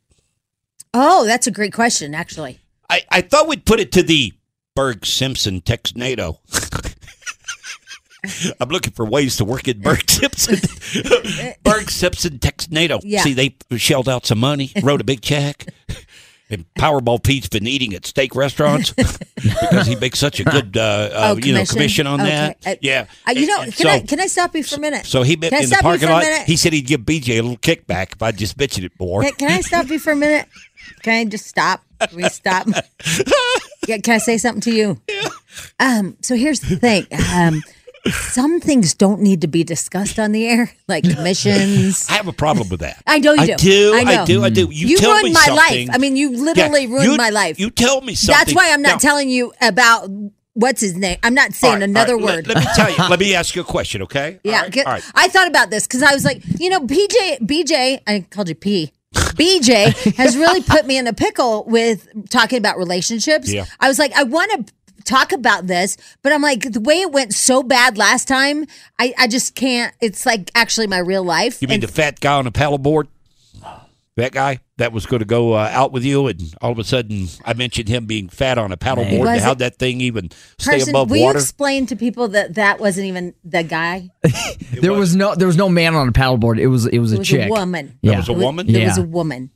Oh, 0.95 1.25
that's 1.25 1.47
a 1.47 1.50
great 1.50 1.73
question, 1.73 2.14
actually. 2.14 2.59
I, 2.90 3.02
I 3.11 3.21
thought 3.21 3.47
we'd 3.49 3.64
put 3.67 3.81
it 3.81 3.93
to 3.93 4.02
the 4.02 4.33
Burg 4.75 5.05
Simpson 5.07 5.61
Tex 5.61 5.95
NATO. 5.95 6.40
I'm 8.61 8.69
looking 8.69 8.93
for 8.93 9.05
ways 9.05 9.37
to 9.37 9.45
work 9.45 9.69
in 9.69 9.81
Burg 9.81 10.09
Simpson. 10.11 10.59
Burg 11.63 11.91
Simpson 11.91 12.39
Tex 12.39 12.71
NATO. 12.71 13.01
Yeah. 13.03 13.23
See, 13.23 13.35
they 13.35 13.57
shelled 13.79 14.09
out 14.09 14.27
some 14.27 14.39
money, 14.39 14.73
wrote 14.83 15.01
a 15.01 15.05
big 15.05 15.21
check. 15.21 15.67
And 16.51 16.65
Powerball 16.79 17.23
Pete's 17.23 17.51
been 17.51 17.67
eating 17.67 17.93
at 17.93 18.07
steak 18.07 18.35
restaurants 18.35 18.91
because 18.93 19.87
he 19.87 19.97
makes 19.97 20.19
such 20.19 20.41
a 20.41 20.45
good, 20.45 20.79
uh, 20.79 20.81
uh, 20.81 21.11
Oh, 21.15 21.37
you 21.37 21.53
know, 21.53 21.63
commission 21.67 22.07
on 22.07 22.23
Okay. 22.23 22.31
that. 22.31 22.67
Uh, 22.67 22.77
yeah, 22.81 23.05
Uh, 23.29 23.33
you 23.33 23.47
know, 23.47 23.65
can 23.65 23.73
so, 23.73 23.89
I 23.91 24.01
can 24.01 24.19
I 24.19 24.29
stop 24.29 24.55
you 24.57 24.65
for 24.65 24.77
a 24.77 24.81
minute? 24.81 25.05
So 25.05 25.23
he 25.23 25.37
met 25.37 25.53
in 25.53 25.69
the 25.69 25.77
parking 25.83 26.09
lot. 26.09 26.25
He 26.47 26.57
said 26.57 26.73
he'd 26.73 26.87
give 26.87 27.03
BJ 27.03 27.39
a 27.39 27.43
little 27.43 27.59
kickback 27.59 28.15
if 28.15 28.23
I 28.23 28.33
just 28.33 28.59
mentioned 28.59 28.87
it 28.87 28.93
more. 28.99 29.21
Can, 29.25 29.33
can 29.35 29.51
I 29.51 29.61
stop 29.61 29.91
you 29.91 29.99
for 29.99 30.13
a 30.13 30.17
minute? 30.17 30.49
Can 31.03 31.13
I 31.13 31.25
just 31.27 31.47
stop? 31.47 31.83
Can 32.01 32.17
we 32.17 32.29
stop? 32.31 32.67
yeah, 33.87 33.99
can 33.99 34.15
I 34.15 34.19
say 34.19 34.39
something 34.39 34.63
to 34.63 34.73
you? 34.75 35.03
Um, 35.79 36.17
so 36.23 36.35
here's 36.35 36.61
the 36.61 36.77
thing. 36.77 37.07
Um, 37.31 37.63
some 38.12 38.61
things 38.61 38.95
don't 38.95 39.21
need 39.21 39.41
to 39.43 39.47
be 39.49 39.65
discussed 39.65 40.19
on 40.19 40.33
the 40.33 40.47
air, 40.47 40.71
like 40.87 41.05
missions. 41.05 42.07
I 42.09 42.15
have 42.15 42.29
a 42.29 42.33
problem 42.33 42.69
with 42.69 42.81
that. 42.81 43.03
I 43.07 43.19
know 43.19 43.33
you 43.35 43.47
do. 43.47 43.53
I 43.53 43.57
do. 43.57 43.93
I 43.95 44.23
I, 44.23 44.25
do. 44.25 44.45
I 44.45 44.50
do. 44.50 44.69
You, 44.71 44.88
You, 44.88 44.97
tell 44.99 45.11
ruined 45.12 45.25
me 45.25 45.33
my 45.33 45.41
something. 45.41 45.87
life. 45.88 45.88
I 45.93 45.99
mean, 45.99 46.17
you 46.17 46.31
literally 46.37 46.83
Yeah, 46.85 46.88
ruined 46.91 47.12
you- 47.12 47.17
my 47.17 47.31
life. 47.31 47.59
You 47.59 47.71
tell 47.71 48.00
me 48.00 48.15
something. 48.15 48.38
That's 48.38 48.55
why 48.55 48.73
I'm 48.73 48.83
not 48.83 48.93
Now, 48.95 48.99
telling 48.99 49.29
you 49.31 49.53
about 49.61 50.09
what's 50.55 50.81
his 50.81 50.97
name. 50.97 51.19
I'm 51.23 51.35
not 51.35 51.53
saying 51.53 51.75
right, 51.75 51.83
another 51.83 52.17
right, 52.17 52.25
word. 52.25 52.47
Let, 52.49 52.57
let 52.57 52.65
me 52.65 52.71
tell 52.75 52.91
you. 52.91 52.97
Let 53.11 53.21
me 53.21 53.35
ask 53.35 53.55
you 53.55 53.62
a 53.62 53.65
question, 53.65 54.03
okay? 54.03 54.41
Yeah, 54.43 54.57
All 54.57 54.62
right, 54.65 54.79
all 54.79 54.93
right. 54.95 55.05
I 55.15 55.29
thought 55.29 55.47
about 55.49 55.71
this 55.71 55.87
because 55.87 56.03
I 56.03 56.12
was 56.12 56.25
like, 56.25 56.43
you 56.59 56.69
know, 56.71 56.81
BJ, 56.81 57.38
BJ, 57.41 58.00
I 58.07 58.27
called 58.31 58.49
you 58.49 58.55
P. 58.55 58.93
BJ 59.15 60.15
has 60.17 60.37
really 60.37 60.62
put 60.75 60.85
me 60.87 60.99
in 60.99 61.07
a 61.07 61.12
pickle 61.12 61.65
with 61.65 62.09
talking 62.29 62.59
about 62.59 62.77
relationships. 62.77 63.53
Yeah. 63.53 63.65
I 63.81 63.88
was 63.88 63.99
like, 63.99 64.12
I 64.15 64.25
want 64.25 64.67
to 64.67 64.73
talk 65.09 65.33
about 65.33 65.67
this, 65.67 65.97
but 66.23 66.33
I'm 66.33 66.43
like, 66.43 66.73
the 66.73 66.81
way 66.81 67.00
it 67.00 67.11
went 67.12 67.33
so 67.35 67.62
bad 67.62 67.97
last 67.99 68.29
time, 68.29 68.67
I, 68.99 69.15
I 69.19 69.27
just 69.27 69.55
can't. 69.55 69.95
It's 70.00 70.25
like 70.27 70.50
actually 70.55 70.87
my 70.87 70.99
real 70.99 71.25
life. 71.25 71.61
You 71.62 71.69
mean 71.69 71.77
And- 71.77 71.83
the 71.83 71.88
fat 71.88 72.21
guy 72.21 72.35
on 72.35 72.45
the 72.45 72.53
paddleboard? 72.53 73.09
That 74.17 74.33
guy 74.33 74.59
that 74.79 74.93
was 74.93 75.07
going 75.07 75.21
to 75.21 75.25
go 75.25 75.53
uh, 75.53 75.71
out 75.73 75.93
with 75.93 76.03
you, 76.05 76.27
and 76.27 76.43
all 76.61 76.73
of 76.73 76.79
a 76.81 76.83
sudden 76.83 77.29
I 77.45 77.55
mentioned 77.55 77.88
him 77.88 78.07
being 78.07 78.29
fat 78.29 78.59
on 78.59 78.73
a 78.73 78.77
paddleboard. 78.77 79.21
Was 79.21 79.29
and 79.29 79.41
How'd 79.43 79.57
it- 79.59 79.59
that 79.61 79.77
thing 79.79 80.00
even 80.00 80.31
stay 80.59 80.73
Person, 80.73 80.88
above 80.91 81.11
will 81.11 81.21
water? 81.23 81.38
you 81.38 81.43
explain 81.43 81.87
to 81.87 81.95
people 81.95 82.27
that 82.29 82.55
that 82.55 82.81
wasn't 82.81 83.07
even 83.07 83.35
the 83.45 83.62
guy? 83.62 84.11
There 84.81 84.93
was 84.93 85.15
no 85.17 85.35
there 85.37 85.47
was 85.47 85.57
no 85.57 85.69
man 85.69 85.95
on 85.95 86.09
a 86.09 86.12
paddleboard. 86.12 86.59
It 86.61 86.67
was 86.69 86.87
it 86.87 86.99
was 86.99 87.12
It 87.12 87.17
a 87.17 87.19
was 87.21 87.29
chick. 87.29 87.47
a 87.47 87.50
woman. 87.50 87.97
Yeah. 88.03 88.12
That 88.12 88.17
was 88.19 88.29
a 88.29 88.33
It 88.33 88.35
wa- 88.38 88.41
woman? 88.43 88.69
It 88.69 88.85
was 88.85 88.99
Yeah. 88.99 89.05
a 89.05 89.07
woman. 89.07 89.50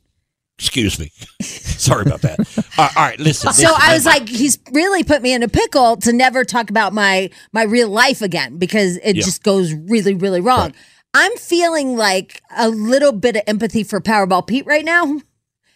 Excuse 0.59 0.99
me. 0.99 1.11
Sorry 1.41 2.03
about 2.05 2.21
that. 2.21 2.39
all 2.77 2.85
right, 2.85 2.97
all 2.97 3.03
right, 3.03 3.19
listen. 3.19 3.51
So 3.53 3.63
listen, 3.71 3.81
I 3.81 3.93
was 3.93 4.05
like, 4.05 4.27
he's 4.29 4.59
really 4.71 5.03
put 5.03 5.21
me 5.21 5.33
in 5.33 5.43
a 5.43 5.47
pickle 5.47 5.97
to 5.97 6.13
never 6.13 6.43
talk 6.45 6.69
about 6.69 6.93
my 6.93 7.29
my 7.51 7.63
real 7.63 7.89
life 7.89 8.21
again 8.21 8.57
because 8.57 8.97
it 8.97 9.15
Yeah. 9.15 9.23
just 9.23 9.43
goes 9.43 9.73
really, 9.73 10.13
really 10.13 10.41
wrong. 10.41 10.73
I'm 11.13 11.35
feeling 11.37 11.97
like 11.97 12.41
a 12.55 12.69
little 12.69 13.11
bit 13.11 13.35
of 13.35 13.43
empathy 13.47 13.83
for 13.83 13.99
Powerball 13.99 14.45
Pete 14.47 14.65
right 14.65 14.85
now. 14.85 15.19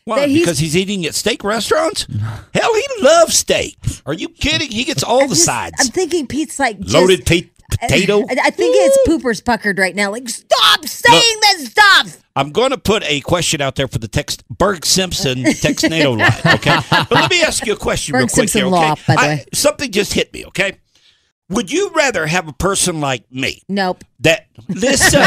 Why? 0.05 0.25
he's- 0.27 0.39
Because 0.41 0.60
he's 0.60 0.77
eating 0.77 1.05
at 1.05 1.15
steak 1.15 1.43
restaurants? 1.43 2.07
Hell, 2.53 2.74
he 2.74 2.86
loves 3.03 3.38
steak. 3.38 3.77
Are 4.05 4.13
you 4.13 4.29
kidding? 4.29 4.72
He 4.72 4.84
gets 4.86 5.03
all 5.03 5.22
I'm 5.24 5.27
the 5.29 5.36
just- 5.36 5.46
sides. 5.46 5.75
I'm 5.79 5.88
thinking 5.88 6.27
Pete's 6.27 6.60
like 6.60 6.79
just, 6.79 6.93
Loaded 6.93 7.25
pe- 7.25 7.50
uh, 7.74 7.77
potato. 7.88 8.19
I, 8.22 8.38
I 8.46 8.50
think 8.51 8.75
it's 8.77 8.98
poopers 9.10 9.43
puckered 9.43 9.77
right 9.79 9.96
now. 9.96 10.12
Like, 10.12 10.29
stop 10.29 10.86
saying 10.86 11.36
this 11.41 11.72
stuff. 11.72 12.17
I'm 12.38 12.51
going 12.51 12.70
to 12.70 12.77
put 12.77 13.03
a 13.03 13.20
question 13.22 13.62
out 13.62 13.75
there 13.75 13.88
for 13.88 13.98
the 13.98 14.08
text 14.08 14.48
Burg 14.48 14.86
Simpson 14.86 15.39
Texnado 15.39 16.17
line. 16.46 16.56
Okay, 16.56 16.77
but 16.91 17.12
let 17.12 17.32
me 17.32 17.41
ask 17.41 17.65
you 17.65 17.74
a 17.74 17.77
question 17.77 18.15
real 18.15 18.27
quick 18.27 18.50
Simpson 18.50 18.60
here. 18.62 18.67
Okay, 18.67 18.75
law, 18.75 18.96
I- 19.10 19.46
something 19.53 19.91
just 19.91 20.13
hit 20.13 20.32
me. 20.34 20.46
Okay, 20.46 20.77
would 21.49 21.71
you 21.71 21.91
rather 21.95 22.27
have 22.27 22.47
a 22.47 22.53
person 22.53 22.99
like 22.99 23.23
me 23.31 23.61
Nope. 23.69 24.03
that 24.19 24.47
listen? 24.67 25.23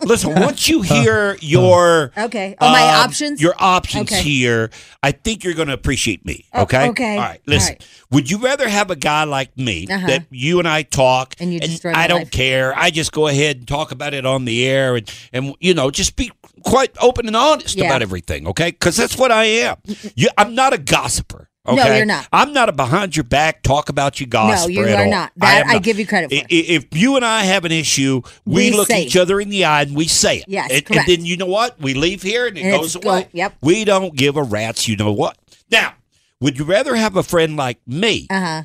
listen, 0.00 0.34
once 0.34 0.68
you 0.68 0.82
hear 0.82 1.36
your 1.40 2.12
Okay. 2.16 2.56
Oh, 2.60 2.70
my 2.70 2.82
um, 2.82 3.04
options? 3.06 3.40
your 3.40 3.54
options 3.58 4.10
Okay. 4.12 4.22
here, 4.22 4.70
I 5.02 5.12
think 5.12 5.44
you're 5.44 5.54
going 5.54 5.68
to 5.68 5.74
appreciate 5.74 6.24
me. 6.26 6.44
Oh, 6.52 6.62
Okay, 6.62 6.88
okay. 6.90 7.12
All 7.16 7.22
right, 7.22 7.40
listen. 7.46 7.74
All 7.74 7.78
right. 7.80 7.88
Would 8.10 8.30
you 8.30 8.38
rather 8.38 8.68
have 8.68 8.90
a 8.90 8.96
guy 8.96 9.24
like 9.24 9.56
me 9.56 9.86
Uh-huh. 9.88 10.06
that 10.06 10.26
you 10.30 10.58
and 10.58 10.68
I 10.68 10.82
talk 10.82 11.34
And 11.40 11.52
you 11.52 11.60
destroy 11.60 11.92
my 11.92 12.04
I 12.04 12.06
don't 12.06 12.20
life. 12.20 12.30
care. 12.30 12.74
I 12.76 12.90
just 12.90 13.12
go 13.12 13.26
ahead 13.28 13.56
and 13.58 13.68
talk 13.68 13.92
about 13.92 14.14
it 14.14 14.26
on 14.26 14.44
the 14.44 14.66
air 14.66 14.96
and 14.96 15.10
and 15.32 15.54
you 15.60 15.74
know 15.74 15.90
just 15.90 16.16
be 16.16 16.30
quite 16.64 16.90
open 17.00 17.26
and 17.26 17.36
honest 17.36 17.76
Yeah. 17.76 17.86
about 17.86 18.02
everything. 18.02 18.46
Okay, 18.48 18.70
because 18.70 18.96
that's 18.96 19.16
what 19.18 19.30
I 19.32 19.44
am. 19.44 19.76
You, 20.14 20.28
I'm 20.38 20.54
not 20.54 20.72
a 20.72 20.78
gossiper. 20.78 21.48
No, 21.66 21.86
you're 21.94 22.04
not. 22.04 22.28
I'm 22.32 22.52
not 22.52 22.68
a 22.68 22.72
behind 22.72 23.16
your 23.16 23.24
back 23.24 23.62
talk 23.62 23.88
about 23.88 24.20
you 24.20 24.26
gossiper. 24.26 24.70
you 24.70 24.84
are 24.86 24.98
all. 25.04 25.10
not. 25.10 25.32
That 25.36 25.64
am 25.66 25.70
I 25.70 25.78
give 25.78 25.98
you 25.98 26.06
credit 26.06 26.30
for. 26.30 26.36
I- 26.36 26.40
i- 26.40 26.46
If 26.50 26.86
you 26.92 27.16
and 27.16 27.24
I 27.24 27.44
have 27.44 27.64
an 27.64 27.72
issue, 27.72 28.20
we, 28.44 28.70
We 28.70 28.76
look 28.76 28.90
each 28.90 29.16
other 29.16 29.40
in 29.40 29.48
the 29.48 29.64
eye 29.64 29.82
and 29.82 29.96
we 29.96 30.06
say 30.06 30.38
it. 30.38 30.44
Yes, 30.46 30.70
and, 30.70 30.96
and 30.96 31.06
then 31.06 31.24
you 31.24 31.36
know 31.38 31.46
what? 31.46 31.80
We 31.80 31.94
leave 31.94 32.22
here 32.22 32.46
and 32.46 32.58
it 32.58 32.62
And 32.62 32.72
goes 32.76 32.94
it's 32.96 33.04
go- 33.04 33.10
away. 33.10 33.28
yep. 33.32 33.54
We 33.62 33.84
don't 33.84 34.14
give 34.14 34.36
a 34.36 34.42
rat's. 34.42 34.86
You 34.88 34.96
know 34.96 35.12
what? 35.12 35.38
Now, 35.70 35.94
would 36.40 36.58
you 36.58 36.64
rather 36.66 36.94
have 36.96 37.16
a 37.16 37.22
friend 37.22 37.56
like 37.56 37.78
me 37.86 38.26
Uh 38.28 38.40
huh. 38.40 38.62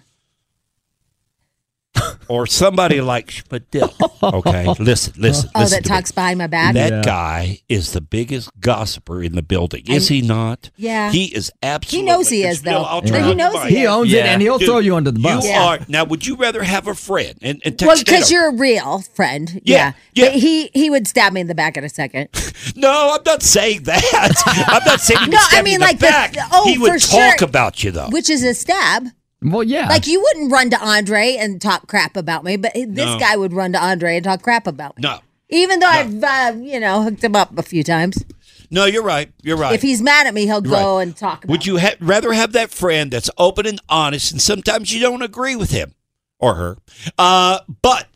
Or 2.28 2.46
somebody 2.48 3.02
like 3.02 3.28
Spadil? 3.28 3.92
Okay, 4.22 4.66
listen, 4.80 5.14
listen, 5.18 5.50
Oh, 5.56 5.62
listen 5.62 5.78
that 5.78 5.84
to 5.86 5.90
me. 5.90 5.96
talks 5.96 6.12
behind 6.12 6.38
my 6.38 6.48
back. 6.48 6.74
That 6.76 6.92
Yeah. 6.92 7.02
guy 7.04 7.60
is 7.68 7.94
the 7.94 8.02
biggest 8.02 8.50
gossiper 8.60 9.24
in 9.24 9.36
the 9.36 9.42
building, 9.42 9.84
is 9.88 10.08
he 10.08 10.22
not? 10.22 10.70
Yeah. 10.78 11.12
he 11.12 11.26
is 11.26 11.52
absolutely. 11.64 12.00
He 12.00 12.06
knows 12.16 12.30
he 12.30 12.44
is, 12.44 12.62
though. 12.62 12.84
I'll 12.84 13.02
But 13.02 13.10
turn 13.10 13.24
he 13.26 13.34
knows 13.36 13.54
he 13.56 13.60
mic. 13.60 13.70
He 13.70 13.88
owns 13.88 14.14
it 14.14 14.26
and 14.26 14.42
he'll 14.42 14.60
Dude, 14.60 14.68
throw 14.68 14.80
you 14.80 14.96
under 14.96 15.12
the 15.12 15.20
bus. 15.20 15.44
You 15.46 15.50
Yeah. 15.52 15.64
are 15.66 15.80
now. 15.88 16.04
Would 16.06 16.26
you 16.28 16.36
rather 16.36 16.64
have 16.64 16.88
a 16.88 16.94
friend 16.96 17.36
and, 17.42 17.62
and 17.66 17.76
Well, 17.82 17.98
because 17.98 18.30
you're 18.32 18.50
a 18.50 18.54
real 18.56 19.04
friend. 19.16 19.62
Yeah, 19.64 19.94
yeah. 20.14 20.26
But 20.26 20.34
he 20.36 20.70
he 20.74 20.90
would 20.90 21.08
stab 21.08 21.34
me 21.34 21.42
in 21.42 21.48
the 21.48 21.56
back 21.56 21.76
in 21.78 21.84
a 21.84 21.90
second. 21.90 22.30
No, 22.76 23.14
I'm 23.16 23.22
not 23.26 23.42
saying 23.42 23.84
that. 23.84 24.04
I'm 24.68 24.84
not 24.86 25.00
saying 25.00 25.22
he 25.22 25.28
No, 25.30 25.38
I 25.38 25.42
stab 25.42 25.58
you 25.60 25.64
mean, 25.64 25.74
in 25.76 25.80
the 25.80 25.86
like 25.86 26.00
the- 26.00 26.06
back. 26.08 26.36
oh, 26.52 26.66
he 26.68 26.78
would 26.78 27.02
for 27.02 27.08
talk 27.10 27.40
sure. 27.40 27.48
about 27.48 27.84
you 27.84 27.92
though. 27.92 28.10
which 28.10 28.30
is 28.30 28.44
a 28.44 28.54
stab. 28.54 29.08
Well, 29.42 29.64
yeah. 29.64 29.88
Like 29.88 30.06
you 30.08 30.22
wouldn't 30.22 30.52
run 30.52 30.70
to 30.72 30.80
Andre 30.86 31.38
and 31.40 31.62
talk 31.62 31.88
crap 31.88 32.18
about 32.18 32.44
me, 32.44 32.58
but 32.58 32.74
this 32.74 32.88
No. 32.88 33.18
guy 33.20 33.38
would 33.38 33.54
run 33.54 33.72
to 33.74 33.82
Andre 33.84 34.16
and 34.18 34.24
talk 34.24 34.42
crap 34.42 34.68
about 34.68 34.98
me. 34.98 35.04
No, 35.04 35.20
Even 35.50 35.80
though 35.80 35.88
I've 35.88 36.24
uh, 36.24 36.54
you 36.60 36.80
know 36.80 37.04
hooked 37.04 37.24
him 37.24 37.36
up 37.36 37.58
a 37.58 37.64
few 37.64 37.84
times. 37.84 38.24
no, 38.70 38.86
you're 38.86 39.04
right. 39.04 39.32
You're 39.42 39.56
right. 39.58 39.74
If 39.74 39.82
he's 39.82 40.02
mad 40.02 40.28
at 40.28 40.34
me, 40.34 40.42
he'll 40.46 40.62
You're 40.64 40.72
go 40.76 40.98
right. 40.98 41.04
and 41.04 41.16
talk. 41.16 41.44
About 41.46 41.52
Would 41.52 41.66
you 41.66 41.78
ha- 41.80 41.96
rather 42.02 42.34
have 42.34 42.52
that 42.54 42.72
friend 42.72 43.12
that's 43.12 43.30
open 43.38 43.66
and 43.66 43.80
honest, 43.88 44.32
and 44.34 44.42
sometimes 44.42 44.94
you 44.94 45.00
don't 45.00 45.22
agree 45.22 45.56
with 45.56 45.72
him 45.72 45.94
or 46.38 46.56
her, 46.56 46.78
uh, 47.18 47.60
but 47.82 48.08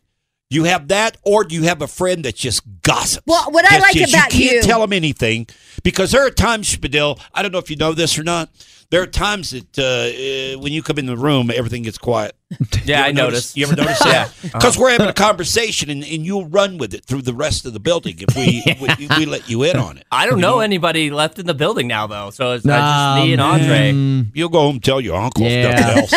you 0.49 0.65
have 0.65 0.89
that, 0.89 1.17
or 1.23 1.43
do 1.45 1.55
you 1.55 1.63
have 1.63 1.81
a 1.81 1.87
friend 1.87 2.25
that 2.25 2.35
just 2.35 2.61
gossips? 2.83 3.23
Well, 3.25 3.49
what 3.49 3.65
I 3.65 3.69
Just- 3.77 3.81
like 3.81 3.93
just- 3.95 4.13
about 4.13 4.33
you 4.33 4.39
can't 4.49 4.55
you- 4.57 4.61
tell 4.61 4.81
them 4.81 4.93
anything 4.93 5.47
because 5.83 6.11
there 6.11 6.25
are 6.25 6.29
times, 6.29 6.75
Spadil. 6.75 7.19
I 7.33 7.41
don't 7.41 7.51
know 7.53 7.57
if 7.59 7.69
you 7.71 7.75
know 7.77 7.93
this 7.93 8.19
or 8.19 8.23
not. 8.23 8.49
There 8.89 9.01
are 9.01 9.07
times 9.07 9.51
that 9.51 9.79
uh, 9.79 10.55
uh, 10.55 10.59
when 10.59 10.71
you 10.73 10.83
come 10.83 10.97
in 10.97 11.05
the 11.05 11.17
room, 11.17 11.49
everything 11.49 11.83
gets 11.83 11.97
quiet. 11.97 12.35
Yeah, 12.85 13.03
I 13.03 13.11
noticed. 13.11 13.55
notice- 13.55 13.57
You 13.57 13.65
ever 13.67 13.75
notice 13.75 14.01
Yeah. 14.05 14.11
Uh-huh. 14.23 14.29
that? 14.43 14.53
Because 14.53 14.77
we're 14.77 14.91
having 14.91 15.07
a 15.07 15.13
conversation, 15.13 15.89
and, 15.89 16.03
and 16.03 16.25
you'll 16.25 16.45
run 16.47 16.77
with 16.77 16.93
it 16.93 17.05
through 17.05 17.21
the 17.21 17.33
rest 17.33 17.65
of 17.65 17.73
the 17.73 17.79
building 17.79 18.15
if 18.19 18.35
we 18.35 18.63
we, 18.81 19.07
we 19.17 19.25
let 19.25 19.49
you 19.49 19.63
in 19.63 19.77
on 19.77 19.97
it. 19.97 20.05
I 20.11 20.25
don't 20.25 20.39
know 20.41 20.59
anybody 20.59 21.09
left 21.11 21.39
in 21.39 21.45
the 21.45 21.53
building 21.53 21.87
now, 21.87 22.07
though. 22.07 22.29
So 22.31 22.51
it's 22.53 22.65
not 22.65 23.15
just 23.15 23.25
me 23.25 23.33
and 23.33 23.41
Andre. 23.41 23.67
man. 23.91 24.31
You'll 24.33 24.49
go 24.49 24.59
home 24.61 24.75
and 24.75 24.83
tell 24.83 24.99
your 25.01 25.17
uncle 25.19 25.45
if 25.45 25.51
Yeah. 25.51 25.71
nothing 25.71 25.97
else. 26.01 26.11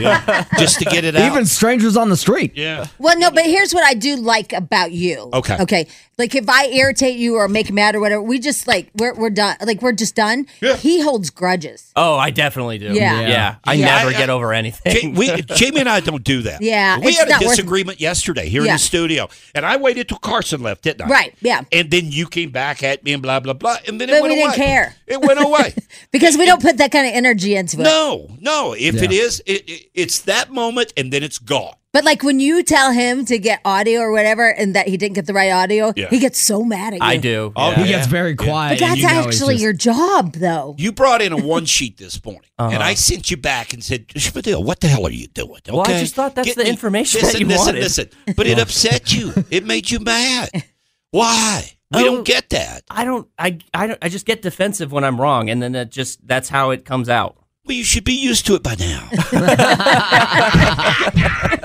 Yeah. 0.00 0.44
Just 0.58 0.78
to 0.80 0.84
get 0.84 1.04
it 1.04 1.16
out. 1.16 1.30
Even 1.30 1.46
strangers 1.46 1.96
on 1.96 2.08
the 2.08 2.16
street. 2.16 2.52
yeah. 2.56 2.86
Well, 2.98 3.18
no, 3.18 3.30
but 3.30 3.44
here's 3.44 3.72
what 3.74 3.84
I 3.84 3.94
do 3.94 4.16
like 4.16 4.52
about 4.52 4.92
you. 4.92 5.30
Okay. 5.32 5.56
Okay. 5.60 5.86
Like 6.18 6.34
if 6.34 6.48
I 6.48 6.66
irritate 6.66 7.16
you 7.16 7.36
or 7.36 7.48
make 7.48 7.68
you 7.70 7.74
mad 7.74 7.94
or 7.94 8.00
whatever, 8.00 8.22
we 8.22 8.38
just 8.38 8.66
like 8.66 8.90
we're 8.94 9.14
we're 9.14 9.30
done. 9.30 9.56
Like 9.64 9.80
we're 9.80 9.92
just 9.92 10.14
done. 10.14 10.46
Yeah. 10.60 10.76
He 10.76 11.00
holds 11.00 11.30
grudges. 11.30 11.92
Oh, 11.96 12.16
I 12.18 12.30
definitely 12.30 12.78
do. 12.78 12.92
Yeah. 12.92 13.20
Yeah. 13.26 13.54
I 13.64 13.74
Yeah, 13.74 13.86
never 13.86 14.10
I- 14.10 14.12
get 14.12 14.28
over 14.30 14.52
Ja- 14.52 14.58
anything. 14.58 15.14
we, 15.14 15.30
Jamie 15.70 15.80
and 15.80 15.88
I 15.88 16.00
don't 16.00 16.24
do 16.24 16.42
that. 16.42 16.60
Yeah, 16.62 16.98
we 16.98 17.14
had 17.14 17.28
a 17.28 17.30
not 17.32 17.40
worth- 17.42 17.50
disagreement 17.56 18.00
yesterday 18.00 18.48
here 18.48 18.62
in 18.62 18.68
the 18.68 18.78
studio, 18.78 19.28
and 19.54 19.64
I 19.64 19.76
waited 19.76 20.08
till 20.08 20.18
Carson 20.18 20.62
left, 20.62 20.82
didn't 20.82 21.02
I? 21.02 21.08
Right, 21.08 21.34
yeah. 21.40 21.62
And 21.72 21.90
then 21.90 22.10
you 22.12 22.26
came 22.26 22.50
back 22.50 22.82
at 22.82 23.02
me 23.04 23.12
and 23.12 23.22
blah 23.22 23.40
blah 23.40 23.52
blah, 23.54 23.76
and 23.86 24.00
then 24.00 24.08
it 24.08 24.12
But 24.12 24.22
went 24.22 24.34
we 24.34 24.40
didn't 24.40 24.54
care. 24.54 24.94
It 25.06 25.20
went 25.20 25.40
away. 25.40 25.74
Because 26.12 26.36
we 26.36 26.44
don't 26.44 26.60
put 26.62 26.76
that 26.78 26.90
kind 26.92 27.06
of 27.06 27.14
energy 27.14 27.54
into 27.54 27.78
it. 27.80 27.84
no, 27.84 28.28
no. 28.40 28.72
If 28.72 29.00
it 29.02 29.12
Yeah. 29.12 29.22
is, 29.22 29.42
it, 29.46 29.68
it, 29.68 29.90
it's 29.94 30.20
that 30.20 30.50
moment, 30.50 30.92
and 30.96 31.12
then 31.12 31.22
it's 31.22 31.38
gone. 31.38 31.74
But 31.92 32.04
like 32.04 32.22
when 32.22 32.38
you 32.38 32.62
tell 32.62 32.92
him 32.92 33.24
to 33.24 33.36
get 33.38 33.60
audio 33.64 34.00
or 34.00 34.12
whatever 34.12 34.48
and 34.48 34.76
that 34.76 34.86
he 34.86 34.96
didn't 34.96 35.16
get 35.16 35.26
the 35.26 35.34
right 35.34 35.50
audio, 35.50 35.92
Yeah. 35.96 36.08
he 36.08 36.20
gets 36.20 36.38
so 36.38 36.62
mad 36.62 36.94
at 36.94 37.00
you. 37.00 37.04
I 37.04 37.16
do. 37.16 37.52
Oh, 37.56 37.70
yeah. 37.70 37.82
He 37.82 37.88
gets 37.88 38.06
very 38.06 38.34
But 38.34 38.46
quiet. 38.46 38.78
But 38.78 38.86
that's 38.86 39.00
you 39.00 39.08
know 39.08 39.24
actually 39.26 39.54
just- 39.54 39.62
your 39.64 39.72
job 39.72 40.34
though. 40.34 40.76
You 40.78 40.92
brought 40.92 41.20
in 41.20 41.32
a 41.32 41.36
one 41.36 41.64
sheet 41.76 41.96
this 41.96 42.24
morning, 42.24 42.42
and 42.60 42.74
Uh-huh. 42.74 42.84
I 42.84 42.94
sent 42.94 43.30
you 43.32 43.36
back 43.36 43.72
and 43.72 43.82
said, 43.82 44.06
Spadil, 44.08 44.64
what 44.64 44.78
the 44.78 44.86
hell 44.86 45.04
are 45.04 45.10
you 45.10 45.26
doing? 45.28 45.50
Okay? 45.68 45.72
Well, 45.72 45.80
I 45.82 45.98
just 45.98 46.14
thought 46.14 46.36
that's 46.36 46.46
Get 46.46 46.56
the 46.58 46.64
me- 46.64 46.70
information 46.70 47.22
listen, 47.22 47.32
that 47.32 47.40
you 47.40 47.46
listen, 47.46 47.66
wanted. 47.66 47.82
Listen, 47.82 48.08
but 48.36 48.46
it 48.46 48.58
upset 48.64 49.12
you. 49.12 49.32
It 49.50 49.64
made 49.66 49.90
you 49.90 49.98
mad. 49.98 50.50
Why? 51.10 51.72
We 51.92 52.02
Oh. 52.02 52.04
don't 52.04 52.24
get 52.24 52.50
that. 52.50 52.84
I 52.88 53.04
don't. 53.04 53.26
I. 53.36 53.58
I 53.74 53.88
don't. 53.88 53.98
I 54.00 54.08
just 54.08 54.24
get 54.26 54.42
defensive 54.42 54.92
when 54.92 55.02
I'm 55.02 55.20
wrong, 55.20 55.50
and 55.50 55.60
then 55.60 55.72
that 55.72 55.90
just 55.90 56.24
that's 56.24 56.48
how 56.48 56.70
it 56.70 56.84
comes 56.84 57.08
out. 57.08 57.36
Well, 57.70 57.76
you 57.76 57.84
should 57.84 58.02
be 58.02 58.14
used 58.14 58.46
to 58.46 58.56
it 58.56 58.64
by 58.64 58.74
now. 58.74 59.08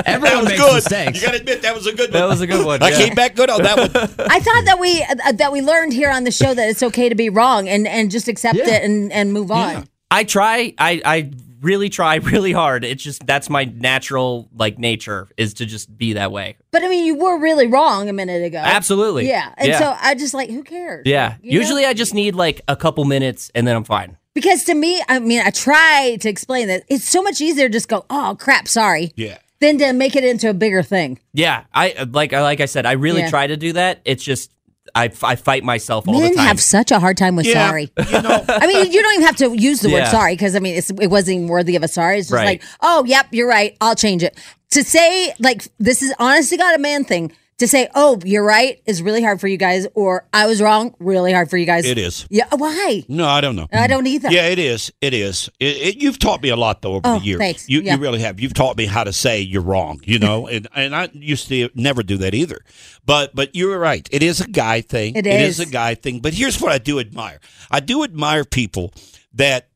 Everyone 0.05 0.21
that 0.21 0.37
was 0.37 0.45
makes 0.49 0.61
good. 0.61 0.73
mistakes. 0.75 1.19
You 1.19 1.25
got 1.27 1.31
to 1.33 1.39
admit 1.39 1.61
that 1.63 1.73
was 1.73 1.87
a 1.87 1.93
good 1.93 2.11
one. 2.11 2.19
That 2.21 2.27
was 2.27 2.41
a 2.41 2.47
good 2.47 2.63
one, 2.63 2.83
I 2.83 2.89
yeah. 2.89 2.97
came 2.97 3.15
back 3.15 3.33
good 3.35 3.49
on 3.49 3.63
that 3.63 3.75
one. 3.75 3.89
I 4.29 4.39
thought 4.39 4.65
that 4.65 4.77
we 4.79 5.01
uh, 5.01 5.31
that 5.31 5.51
we 5.51 5.61
learned 5.63 5.93
here 5.93 6.11
on 6.11 6.23
the 6.23 6.29
show 6.29 6.53
that 6.53 6.69
it's 6.69 6.83
okay 6.83 7.09
to 7.09 7.15
be 7.15 7.29
wrong 7.29 7.67
and 7.67 7.87
and 7.87 8.11
just 8.11 8.27
accept 8.27 8.55
Yeah. 8.55 8.67
it 8.75 8.83
and 8.83 9.11
and 9.11 9.33
move 9.33 9.49
on. 9.49 9.69
Yeah. 9.73 9.83
I 10.11 10.23
try. 10.25 10.75
I. 10.77 11.01
I 11.03 11.31
really 11.61 11.89
try 11.89 12.15
really 12.21 12.51
hard. 12.51 12.83
It's 12.85 13.01
just 13.03 13.25
that's 13.25 13.49
my 13.49 13.63
natural 13.63 14.47
like 14.55 14.77
nature 14.77 15.27
is 15.37 15.55
to 15.55 15.65
just 15.65 15.97
be 15.97 16.13
that 16.13 16.31
way. 16.31 16.57
But 16.69 16.83
I 16.83 16.87
mean, 16.89 17.03
you 17.03 17.15
were 17.15 17.39
really 17.39 17.65
wrong 17.65 18.09
a 18.09 18.13
minute 18.13 18.43
ago. 18.45 18.59
Absolutely. 18.59 19.27
Yeah. 19.27 19.51
And 19.57 19.69
Yeah. 19.69 19.79
so 19.79 19.95
I 19.99 20.13
just 20.13 20.35
like, 20.35 20.51
who 20.51 20.61
cares? 20.61 21.01
Yeah. 21.07 21.37
You 21.41 21.53
know? 21.53 21.59
Usually 21.61 21.85
I 21.87 21.95
just 21.95 22.13
need 22.13 22.35
like 22.35 22.61
a 22.67 22.75
couple 22.75 23.03
minutes 23.05 23.49
and 23.55 23.65
then 23.65 23.75
I'm 23.75 23.83
fine. 23.83 24.17
Because 24.35 24.65
to 24.65 24.75
me, 24.75 25.01
I 25.09 25.17
mean, 25.19 25.41
I 25.43 25.49
try 25.49 26.17
to 26.21 26.29
explain 26.29 26.67
that 26.67 26.83
it's 26.89 27.05
so 27.05 27.23
much 27.23 27.41
easier 27.41 27.67
to 27.67 27.73
just 27.73 27.87
go, 27.87 28.05
oh 28.11 28.35
crap, 28.39 28.67
sorry, 28.67 29.11
Yeah. 29.15 29.37
than 29.61 29.77
to 29.79 29.93
make 29.93 30.15
it 30.15 30.23
into 30.23 30.49
a 30.49 30.53
bigger 30.53 30.83
thing. 30.83 31.17
Yeah. 31.33 31.63
I 31.73 31.91
uh, 31.93 32.05
like 32.11 32.33
I 32.33 32.41
like 32.43 32.59
I 32.61 32.65
said, 32.65 32.85
I 32.85 32.91
really 32.91 33.21
Yeah. 33.21 33.29
try 33.29 33.47
to 33.47 33.57
do 33.57 33.73
that. 33.73 34.01
It's 34.05 34.23
just 34.23 34.51
I, 34.93 35.05
I 35.23 35.35
fight 35.35 35.63
myself 35.63 36.07
all 36.07 36.13
the 36.13 36.19
Men 36.19 36.35
time. 36.35 36.45
have 36.47 36.61
such 36.61 36.91
a 36.91 36.99
hard 36.99 37.17
time 37.17 37.35
with 37.35 37.45
Yeah. 37.47 37.67
sorry. 37.69 37.91
You 38.09 38.21
know, 38.21 38.45
I 38.49 38.67
mean, 38.67 38.91
you 38.91 39.01
don't 39.01 39.13
even 39.15 39.25
have 39.25 39.35
to 39.37 39.55
use 39.57 39.79
the 39.81 39.89
word 39.89 39.99
Yeah. 39.99 40.11
sorry 40.11 40.33
because 40.33 40.55
I 40.55 40.59
mean, 40.59 40.75
it's, 40.75 40.89
it 40.91 41.07
wasn't 41.07 41.37
even 41.37 41.47
worthy 41.47 41.75
of 41.75 41.83
a 41.83 41.87
sorry. 41.87 42.19
It's 42.19 42.27
just 42.27 42.35
Right. 42.35 42.61
like, 42.61 42.63
oh, 42.81 43.03
yep, 43.05 43.27
you're 43.31 43.47
right. 43.47 43.75
I'll 43.81 43.95
change 43.95 44.21
it. 44.21 44.37
To 44.71 44.83
say 44.83 45.33
like 45.39 45.67
this 45.79 46.01
is 46.03 46.13
honest 46.19 46.49
to 46.49 46.57
God 46.57 46.75
a 46.75 46.79
man 46.79 47.03
thing. 47.05 47.31
To 47.59 47.67
say, 47.67 47.87
"Oh, 47.95 48.19
you're 48.25 48.43
right," 48.43 48.81
is 48.85 49.01
really 49.01 49.23
hard 49.23 49.39
for 49.39 49.47
you 49.47 49.57
guys, 49.57 49.87
or 49.93 50.27
"I 50.33 50.45
was 50.45 50.61
wrong," 50.61 50.93
really 50.99 51.31
hard 51.31 51.49
for 51.49 51.57
you 51.57 51.65
guys. 51.65 51.85
It 51.85 51.97
is. 51.97 52.27
Yeah. 52.29 52.47
Why? 52.55 53.03
No, 53.07 53.25
I 53.27 53.39
don't 53.41 53.55
know. 53.55 53.67
I 53.71 53.87
don't 53.87 54.05
either. 54.07 54.29
Yeah, 54.29 54.47
it 54.47 54.59
is. 54.59 54.91
It 55.01 55.13
is. 55.13 55.49
It, 55.59 55.77
it, 55.77 55.95
you've 56.01 56.19
taught 56.19 56.41
me 56.43 56.49
a 56.49 56.55
lot 56.55 56.81
though 56.81 56.95
over 56.95 57.01
Oh, 57.05 57.19
the 57.19 57.25
years. 57.25 57.39
thanks. 57.39 57.69
You, 57.69 57.81
Yeah. 57.81 57.95
you 57.95 58.01
really 58.01 58.19
have. 58.19 58.39
You've 58.39 58.53
taught 58.53 58.75
me 58.77 58.85
how 58.85 59.03
to 59.05 59.13
say 59.13 59.39
you're 59.41 59.61
wrong. 59.61 60.01
You 60.03 60.19
know, 60.19 60.47
and 60.53 60.67
and 60.75 60.95
I 60.95 61.09
used 61.13 61.47
to 61.49 61.69
never 61.75 62.03
do 62.03 62.17
that 62.17 62.33
either. 62.33 62.59
But 63.05 63.33
but 63.35 63.55
you're 63.55 63.79
right. 63.79 64.07
It 64.11 64.21
is 64.23 64.41
a 64.41 64.47
guy 64.47 64.81
thing. 64.81 65.15
It 65.15 65.25
It 65.25 65.41
is 65.41 65.59
is. 65.59 65.67
a 65.67 65.71
guy 65.71 65.95
thing. 65.95 66.19
But 66.19 66.33
here's 66.33 66.59
what 66.61 66.71
I 66.71 66.77
do 66.77 66.99
admire. 66.99 67.39
I 67.71 67.79
do 67.79 68.03
admire 68.03 68.43
people 68.45 68.93
that 69.33 69.69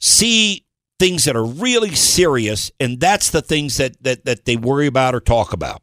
see 0.00 0.64
things 0.98 1.24
that 1.24 1.36
are 1.36 1.44
really 1.44 1.94
serious, 1.94 2.70
and 2.80 2.98
that's 3.00 3.30
the 3.30 3.42
things 3.42 3.76
that 3.76 4.02
that 4.02 4.24
that 4.24 4.44
they 4.46 4.56
worry 4.56 4.86
about 4.86 5.14
or 5.14 5.20
talk 5.20 5.52
about. 5.52 5.82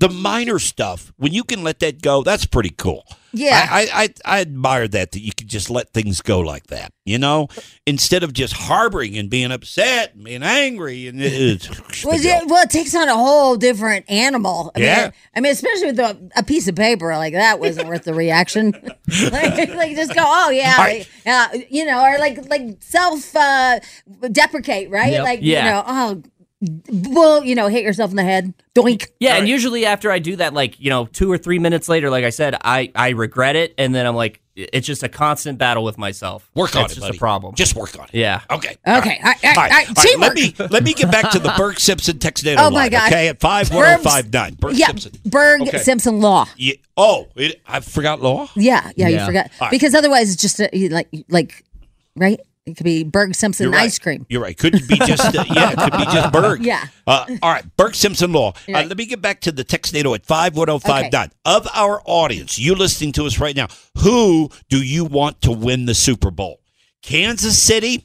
The 0.00 0.08
minor 0.08 0.60
stuff, 0.60 1.12
when 1.16 1.32
you 1.32 1.42
can 1.42 1.64
let 1.64 1.80
that 1.80 2.02
go, 2.02 2.22
that's 2.22 2.46
pretty 2.46 2.70
cool. 2.70 3.04
Yeah. 3.32 3.66
I, 3.68 3.82
I, 3.82 3.88
I, 4.04 4.08
I 4.24 4.40
admire 4.42 4.86
that 4.86 5.10
that 5.10 5.20
you 5.20 5.32
can 5.36 5.48
just 5.48 5.70
let 5.70 5.92
things 5.92 6.22
go 6.22 6.38
like 6.38 6.68
that, 6.68 6.92
you 7.04 7.18
know, 7.18 7.48
instead 7.84 8.22
of 8.22 8.32
just 8.32 8.52
harboring 8.54 9.18
and 9.18 9.28
being 9.28 9.50
upset 9.50 10.14
and 10.14 10.22
being 10.24 10.44
angry 10.44 11.08
and 11.08 11.20
it, 11.20 11.32
it's 11.32 12.04
Well, 12.04 12.18
yeah, 12.20 12.42
well, 12.46 12.62
it 12.62 12.70
takes 12.70 12.94
on 12.94 13.08
a 13.08 13.14
whole 13.16 13.56
different 13.56 14.08
animal. 14.08 14.70
I 14.76 14.80
Yeah. 14.80 15.02
Mean, 15.02 15.12
I 15.34 15.40
mean, 15.40 15.52
especially 15.52 15.86
with 15.88 15.98
a, 15.98 16.30
a 16.36 16.42
piece 16.44 16.68
of 16.68 16.76
paper 16.76 17.08
like 17.16 17.32
that 17.34 17.58
wasn't 17.58 17.88
worth 17.88 18.04
the 18.04 18.14
reaction. 18.14 18.70
like, 19.32 19.68
like, 19.74 19.96
just 19.96 20.14
go, 20.14 20.22
oh 20.24 20.50
yeah, 20.50 20.76
All 20.78 20.84
right. 20.84 21.08
uh, 21.26 21.48
you 21.68 21.84
know, 21.84 22.00
or 22.04 22.18
like 22.18 22.48
like 22.48 22.62
self 22.80 23.34
uh, 23.34 23.80
deprecate, 24.30 24.90
right? 24.90 25.12
Yep. 25.12 25.24
Like 25.24 25.40
Yeah. 25.42 25.64
you 25.64 25.70
know, 25.72 25.82
oh, 25.86 26.22
well, 26.90 27.44
you 27.44 27.54
know, 27.54 27.68
hit 27.68 27.84
yourself 27.84 28.10
in 28.10 28.16
the 28.16 28.24
head, 28.24 28.52
doink. 28.74 29.06
Yeah, 29.20 29.36
and 29.36 29.48
usually 29.48 29.86
after 29.86 30.10
I 30.10 30.18
do 30.18 30.36
that, 30.36 30.54
like 30.54 30.80
you 30.80 30.90
know, 30.90 31.06
two 31.06 31.30
or 31.30 31.38
three 31.38 31.58
minutes 31.60 31.88
later, 31.88 32.10
like 32.10 32.24
I 32.24 32.30
said, 32.30 32.56
I 32.64 32.90
I 32.94 33.10
regret 33.10 33.54
it, 33.54 33.74
and 33.78 33.94
then 33.94 34.06
I'm 34.06 34.16
like, 34.16 34.40
it's 34.56 34.84
just 34.86 35.04
a 35.04 35.08
constant 35.08 35.56
battle 35.58 35.84
with 35.84 35.98
myself. 35.98 36.50
work 36.56 36.74
on 36.74 36.84
It's 36.86 36.94
it, 36.94 36.96
just 36.96 37.06
buddy. 37.06 37.16
a 37.16 37.20
problem. 37.20 37.54
Just 37.54 37.76
work 37.76 37.96
on 37.96 38.06
it. 38.06 38.14
yeah. 38.14 38.40
Okay. 38.50 38.70
Okay, 38.70 38.76
all 38.84 39.00
right, 39.00 39.18
all 39.22 39.30
right, 39.54 39.70
all 39.88 39.94
right, 39.94 40.18
Let 40.18 40.34
me 40.34 40.52
let 40.68 40.82
me 40.82 40.94
get 40.94 41.12
back 41.12 41.30
to 41.30 41.38
the 41.38 41.54
Burg 41.56 41.78
Simpson 41.78 42.18
text 42.18 42.42
data 42.42 42.60
Oh, 42.60 42.70
my 42.70 42.76
line. 42.82 42.90
God. 42.90 43.12
Okay, 43.12 43.28
at 43.28 43.38
five 43.38 43.70
one 43.72 43.84
oh 43.84 43.88
zero 43.90 43.98
five 44.02 44.32
nine. 44.32 44.54
Burg 44.54 44.74
yeah, 44.74 44.86
Simpson. 44.88 45.12
Burg 45.26 45.60
Okay. 45.62 45.78
Simpson 45.78 46.20
law. 46.20 46.46
Yeah. 46.56 46.74
Oh, 46.96 47.28
it, 47.36 47.60
I 47.68 47.78
forgot 47.78 48.20
law. 48.20 48.48
Yeah, 48.56 48.90
yeah, 48.96 49.06
you 49.06 49.14
Yeah. 49.14 49.26
forgot 49.26 49.50
All 49.60 49.66
right. 49.66 49.70
because 49.70 49.94
otherwise 49.94 50.32
it's 50.32 50.42
just 50.42 50.58
a, 50.60 50.68
like 50.88 51.08
like 51.28 51.64
right. 52.16 52.40
It 52.72 52.76
could 52.76 52.84
be 52.84 53.04
Burg 53.04 53.34
Simpson 53.34 53.70
right. 53.70 53.82
ice 53.82 53.98
cream. 53.98 54.26
You're 54.28 54.42
right. 54.42 54.56
Could 54.56 54.86
be 54.86 54.96
just 54.98 55.34
uh, 55.34 55.44
yeah. 55.48 55.72
It 55.72 55.78
could 55.78 55.92
be 55.92 56.04
just 56.04 56.32
Burg. 56.32 56.64
Yeah. 56.64 56.86
Uh, 57.06 57.26
all 57.42 57.52
right. 57.52 57.64
Burg 57.76 57.94
Simpson 57.94 58.32
law. 58.32 58.52
Uh, 58.68 58.84
let 58.84 58.96
me 58.96 59.06
get 59.06 59.22
back 59.22 59.40
to 59.42 59.52
the 59.52 59.64
text 59.64 59.92
data 59.92 60.12
at 60.12 60.26
five 60.26 60.56
one 60.56 60.66
zero 60.66 60.78
five 60.78 61.12
nine. 61.12 61.30
Of 61.44 61.68
our 61.74 62.02
audience, 62.04 62.58
you 62.58 62.74
listening 62.74 63.12
to 63.12 63.24
us 63.24 63.38
right 63.38 63.56
now, 63.56 63.68
who 63.98 64.50
do 64.68 64.82
you 64.82 65.04
want 65.04 65.40
to 65.42 65.52
win 65.52 65.86
the 65.86 65.94
Super 65.94 66.30
Bowl? 66.30 66.60
Kansas 67.02 67.60
City 67.60 68.04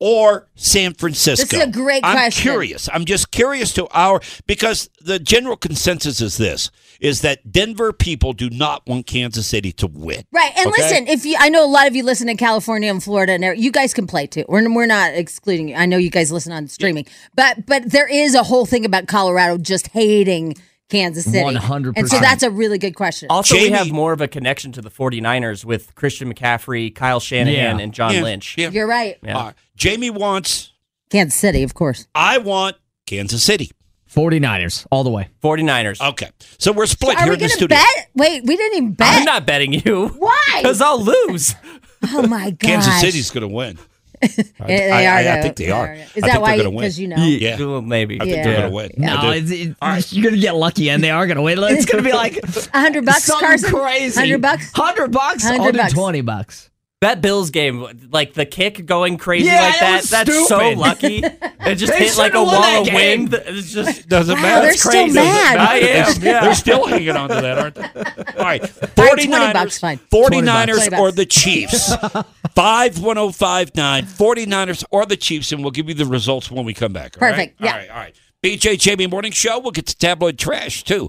or 0.00 0.48
San 0.54 0.94
Francisco? 0.94 1.44
This 1.44 1.60
is 1.60 1.68
a 1.68 1.70
great 1.70 2.04
I'm 2.04 2.16
question. 2.16 2.42
curious. 2.42 2.88
I'm 2.92 3.04
just 3.04 3.30
curious 3.30 3.72
to 3.74 3.86
our 3.88 4.20
because 4.46 4.90
the 5.00 5.18
general 5.18 5.56
consensus 5.56 6.20
is 6.20 6.36
this: 6.36 6.70
is 7.04 7.20
that 7.20 7.52
Denver 7.52 7.92
people 7.92 8.32
do 8.32 8.48
not 8.50 8.82
want 8.86 9.06
Kansas 9.06 9.46
City 9.46 9.70
to 9.72 9.86
win. 9.86 10.24
Right, 10.32 10.50
and 10.56 10.66
Okay? 10.68 10.82
listen, 10.82 11.06
if 11.06 11.24
you, 11.26 11.36
I 11.38 11.50
know 11.50 11.64
a 11.64 11.68
lot 11.68 11.86
of 11.86 11.94
you 11.94 12.02
listen 12.02 12.28
in 12.28 12.36
California 12.36 12.90
and 12.90 13.02
Florida, 13.02 13.32
and 13.34 13.58
you 13.62 13.70
guys 13.70 13.92
can 13.92 14.06
play 14.06 14.26
too. 14.26 14.44
We're 14.48 14.72
we're 14.74 14.86
not 14.86 15.12
excluding 15.14 15.68
you. 15.68 15.74
I 15.76 15.84
know 15.86 15.98
you 15.98 16.10
guys 16.10 16.32
listen 16.32 16.52
on 16.52 16.66
streaming, 16.66 17.06
but 17.36 17.66
but 17.66 17.90
there 17.90 18.08
is 18.08 18.34
a 18.34 18.42
whole 18.42 18.64
thing 18.66 18.84
about 18.84 19.06
Colorado 19.06 19.58
just 19.58 19.88
hating 19.88 20.54
Kansas 20.88 21.24
City, 21.24 21.56
100%. 21.56 21.92
and 21.96 22.08
so 22.08 22.18
that's 22.20 22.42
a 22.42 22.50
really 22.50 22.78
good 22.78 22.94
question. 22.94 23.26
Also, 23.30 23.54
Jamie- 23.54 23.70
we 23.70 23.76
have 23.76 23.90
more 23.90 24.12
of 24.12 24.20
a 24.20 24.28
connection 24.28 24.70
to 24.72 24.80
the 24.82 24.90
49ers 24.90 25.64
with 25.64 25.94
Christian 25.94 26.32
McCaffrey, 26.32 26.94
Kyle 26.94 27.20
Shanahan, 27.20 27.78
Yeah. 27.78 27.82
and 27.84 27.92
John 27.94 28.14
Yeah, 28.14 28.22
Lynch. 28.22 28.54
Yeah. 28.58 28.70
You're 28.70 28.86
right, 28.86 29.16
Yeah. 29.22 29.36
All 29.36 29.44
right. 29.46 29.54
Jamie 29.76 30.10
wants. 30.10 30.72
Kansas 31.10 31.38
City, 31.38 31.62
of 31.62 31.74
course. 31.74 32.06
I 32.14 32.38
want 32.38 32.76
Kansas 33.06 33.42
City. 33.42 33.70
49ers, 34.14 34.86
all 34.90 35.04
the 35.04 35.10
way. 35.10 35.28
49ers. 35.42 36.00
Okay, 36.10 36.30
so 36.58 36.72
we're 36.72 36.86
split 36.86 37.16
Are 37.16 37.22
here 37.24 37.28
we 37.30 37.34
in 37.34 37.40
the 37.40 37.48
going 37.48 37.50
to 37.50 37.54
studio. 37.56 37.76
bet? 37.78 38.10
Wait, 38.14 38.44
we 38.44 38.56
didn't 38.56 38.76
even 38.76 38.92
bet. 38.94 39.18
I'm 39.18 39.24
not 39.24 39.46
betting 39.46 39.72
you. 39.72 40.08
Why? 40.18 40.58
Because 40.58 40.80
I'll 40.80 41.02
lose. 41.02 41.54
Oh 42.12 42.26
my 42.26 42.50
god, 42.50 42.58
Kansas 42.60 43.00
City's 43.00 43.30
going 43.30 43.48
to 43.48 43.54
win. 43.54 43.78
I, 44.22 44.28
They 44.66 44.90
I- 44.90 45.06
are. 45.06 45.14
I- 45.14 45.18
I 45.20 45.22
though. 45.36 45.42
think 45.42 45.56
they 45.56 45.70
are. 45.70 45.94
Is 45.94 46.00
I 46.16 46.20
that 46.20 46.32
think 46.32 46.42
why? 46.42 46.48
they're 46.56 46.64
gonna 46.64 46.70
win. 46.76 46.82
Because 46.82 47.00
you 47.00 47.08
know. 47.08 47.16
Yeah. 47.16 47.58
Well, 47.58 47.80
maybe. 47.80 48.20
I 48.20 48.24
think 48.26 48.44
they're 48.44 48.56
going 48.58 48.68
to 48.70 48.74
win. 48.76 48.90
I 49.08 49.14
No, 49.14 49.32
do. 49.32 49.38
it's, 49.38 49.50
it, 49.50 50.12
you're 50.12 50.24
gonna 50.30 50.40
get 50.40 50.54
lucky, 50.54 50.90
and 50.90 51.02
they 51.02 51.10
are 51.10 51.26
gonna 51.26 51.40
win. 51.40 51.58
It's 51.62 51.86
gonna 51.86 52.02
be 52.02 52.12
like 52.12 52.36
A 52.74 52.78
hundred 52.78 53.06
bucks, 53.06 53.24
something 53.24 53.46
Carson. 53.48 53.70
crazy. 53.70 54.20
Hundred 54.20 54.42
bucks. 54.42 54.70
Hundred 54.74 55.12
bucks. 55.12 55.44
100 55.44 55.80
I'll 55.80 56.12
do 56.12 56.22
bucks. 56.22 56.70
Twenty 57.04 57.14
bucks. 57.14 57.14
That 57.14 57.20
Bills 57.22 57.50
game, 57.50 58.08
like 58.10 58.34
the 58.34 58.46
kick 58.46 58.86
going 58.86 59.18
crazy 59.18 59.46
Yeah, 59.46 59.60
like 59.60 59.74
it 59.74 59.80
that, 59.80 60.00
was 60.02 60.10
that's 60.10 60.48
so 60.48 60.70
lucky. 60.70 61.22
It 61.66 61.76
just 61.76 61.94
hit 61.94 62.18
like 62.18 62.34
a 62.34 62.42
wall 62.44 62.82
of 62.82 62.86
wind. 62.92 63.32
It's 63.32 63.72
just 63.72 64.06
Doesn't 64.06 64.34
Wow, 64.36 64.42
matter. 64.42 64.60
they're 64.62 64.70
It's 64.72 64.80
still 64.80 64.90
crazy. 65.04 65.14
mad. 65.14 65.56
I 65.56 65.76
am. 65.78 66.20
They're 66.20 66.54
still 66.54 66.86
hanging 66.86 67.16
on 67.16 67.30
to 67.30 67.36
that, 67.36 67.58
aren't 67.58 67.74
they? 67.76 67.82
All 68.38 68.44
right. 68.44 68.62
All 68.62 69.04
right, 69.06 69.18
49ers, 69.18 69.80
20 69.80 70.42
49ers 70.42 70.98
or 70.98 71.10
the 71.10 71.24
Chiefs. 71.24 71.90
51059, 72.54 74.04
49ers 74.04 74.84
or 74.90 75.06
the 75.06 75.16
Chiefs, 75.16 75.52
and 75.52 75.62
we'll 75.62 75.70
give 75.70 75.88
you 75.88 75.94
the 75.94 76.06
results 76.06 76.50
when 76.50 76.64
we 76.64 76.74
come 76.74 76.92
back. 76.92 77.16
all 77.20 77.26
right? 77.26 77.34
Perfect, 77.34 77.60
yeah. 77.60 77.72
All 77.72 77.78
right, 77.78 77.90
all 77.90 77.96
right. 77.96 78.16
BJ 78.42 78.78
Jamie 78.78 79.06
Morning 79.06 79.32
Show. 79.32 79.58
We'll 79.58 79.70
get 79.72 79.86
to 79.86 79.96
tabloid 79.96 80.38
trash, 80.38 80.84
too. 80.84 81.08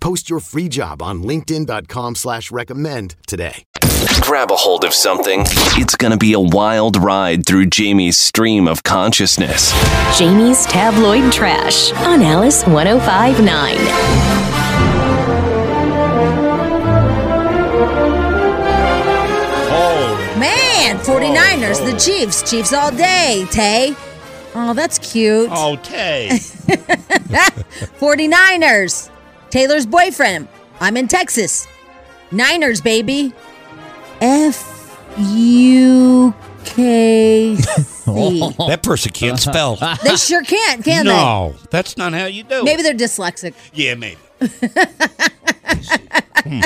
Post 0.00 0.30
your 0.30 0.40
free 0.40 0.68
job 0.68 1.02
on 1.02 1.22
linkedin.com 1.22 2.14
slash 2.14 2.50
recommend 2.50 3.16
today. 3.26 3.64
Grab 4.22 4.50
a 4.50 4.56
hold 4.56 4.84
of 4.84 4.94
something. 4.94 5.42
It's 5.76 5.94
going 5.96 6.12
to 6.12 6.16
be 6.18 6.32
a 6.32 6.40
wild 6.40 6.96
ride 6.96 7.44
through 7.46 7.66
Jamie's 7.66 8.16
stream 8.18 8.66
of 8.66 8.82
consciousness. 8.82 9.72
Jamie's 10.18 10.64
Tabloid 10.66 11.30
Trash 11.32 11.92
on 11.92 12.22
Alice 12.22 12.64
1059. 12.66 13.76
Oh, 19.72 20.36
Man, 20.38 20.96
man, 20.96 20.98
49ers, 20.98 21.84
the 21.90 21.96
Chiefs. 21.98 22.48
Chiefs 22.50 22.72
all 22.72 22.90
day, 22.90 23.46
Tay. 23.50 23.94
Oh, 24.54 24.74
that's 24.74 24.98
cute. 24.98 25.48
Oh, 25.52 25.76
Tay. 25.82 26.28
49ers. 28.00 29.10
Taylor's 29.50 29.86
boyfriend. 29.86 30.48
I'm 30.80 30.96
in 30.96 31.08
Texas. 31.08 31.66
Niners, 32.32 32.80
baby. 32.80 33.32
F 34.20 34.96
U 35.18 36.34
K 36.64 37.56
C. 37.56 38.54
that 38.68 38.80
person 38.82 39.12
can't 39.12 39.38
spell. 39.38 39.76
They 40.04 40.16
sure 40.16 40.42
can't, 40.44 40.84
can 40.84 41.04
they? 41.06 41.12
no, 41.12 41.54
that's 41.70 41.96
not 41.96 42.12
how 42.12 42.26
you 42.26 42.42
do 42.44 42.48
they? 42.48 42.56
it. 42.58 42.64
Maybe 42.64 42.82
they're 42.82 42.94
dyslexic. 42.94 43.54
Yeah, 43.72 43.94
maybe. 43.94 44.18
Hmm. 46.44 46.60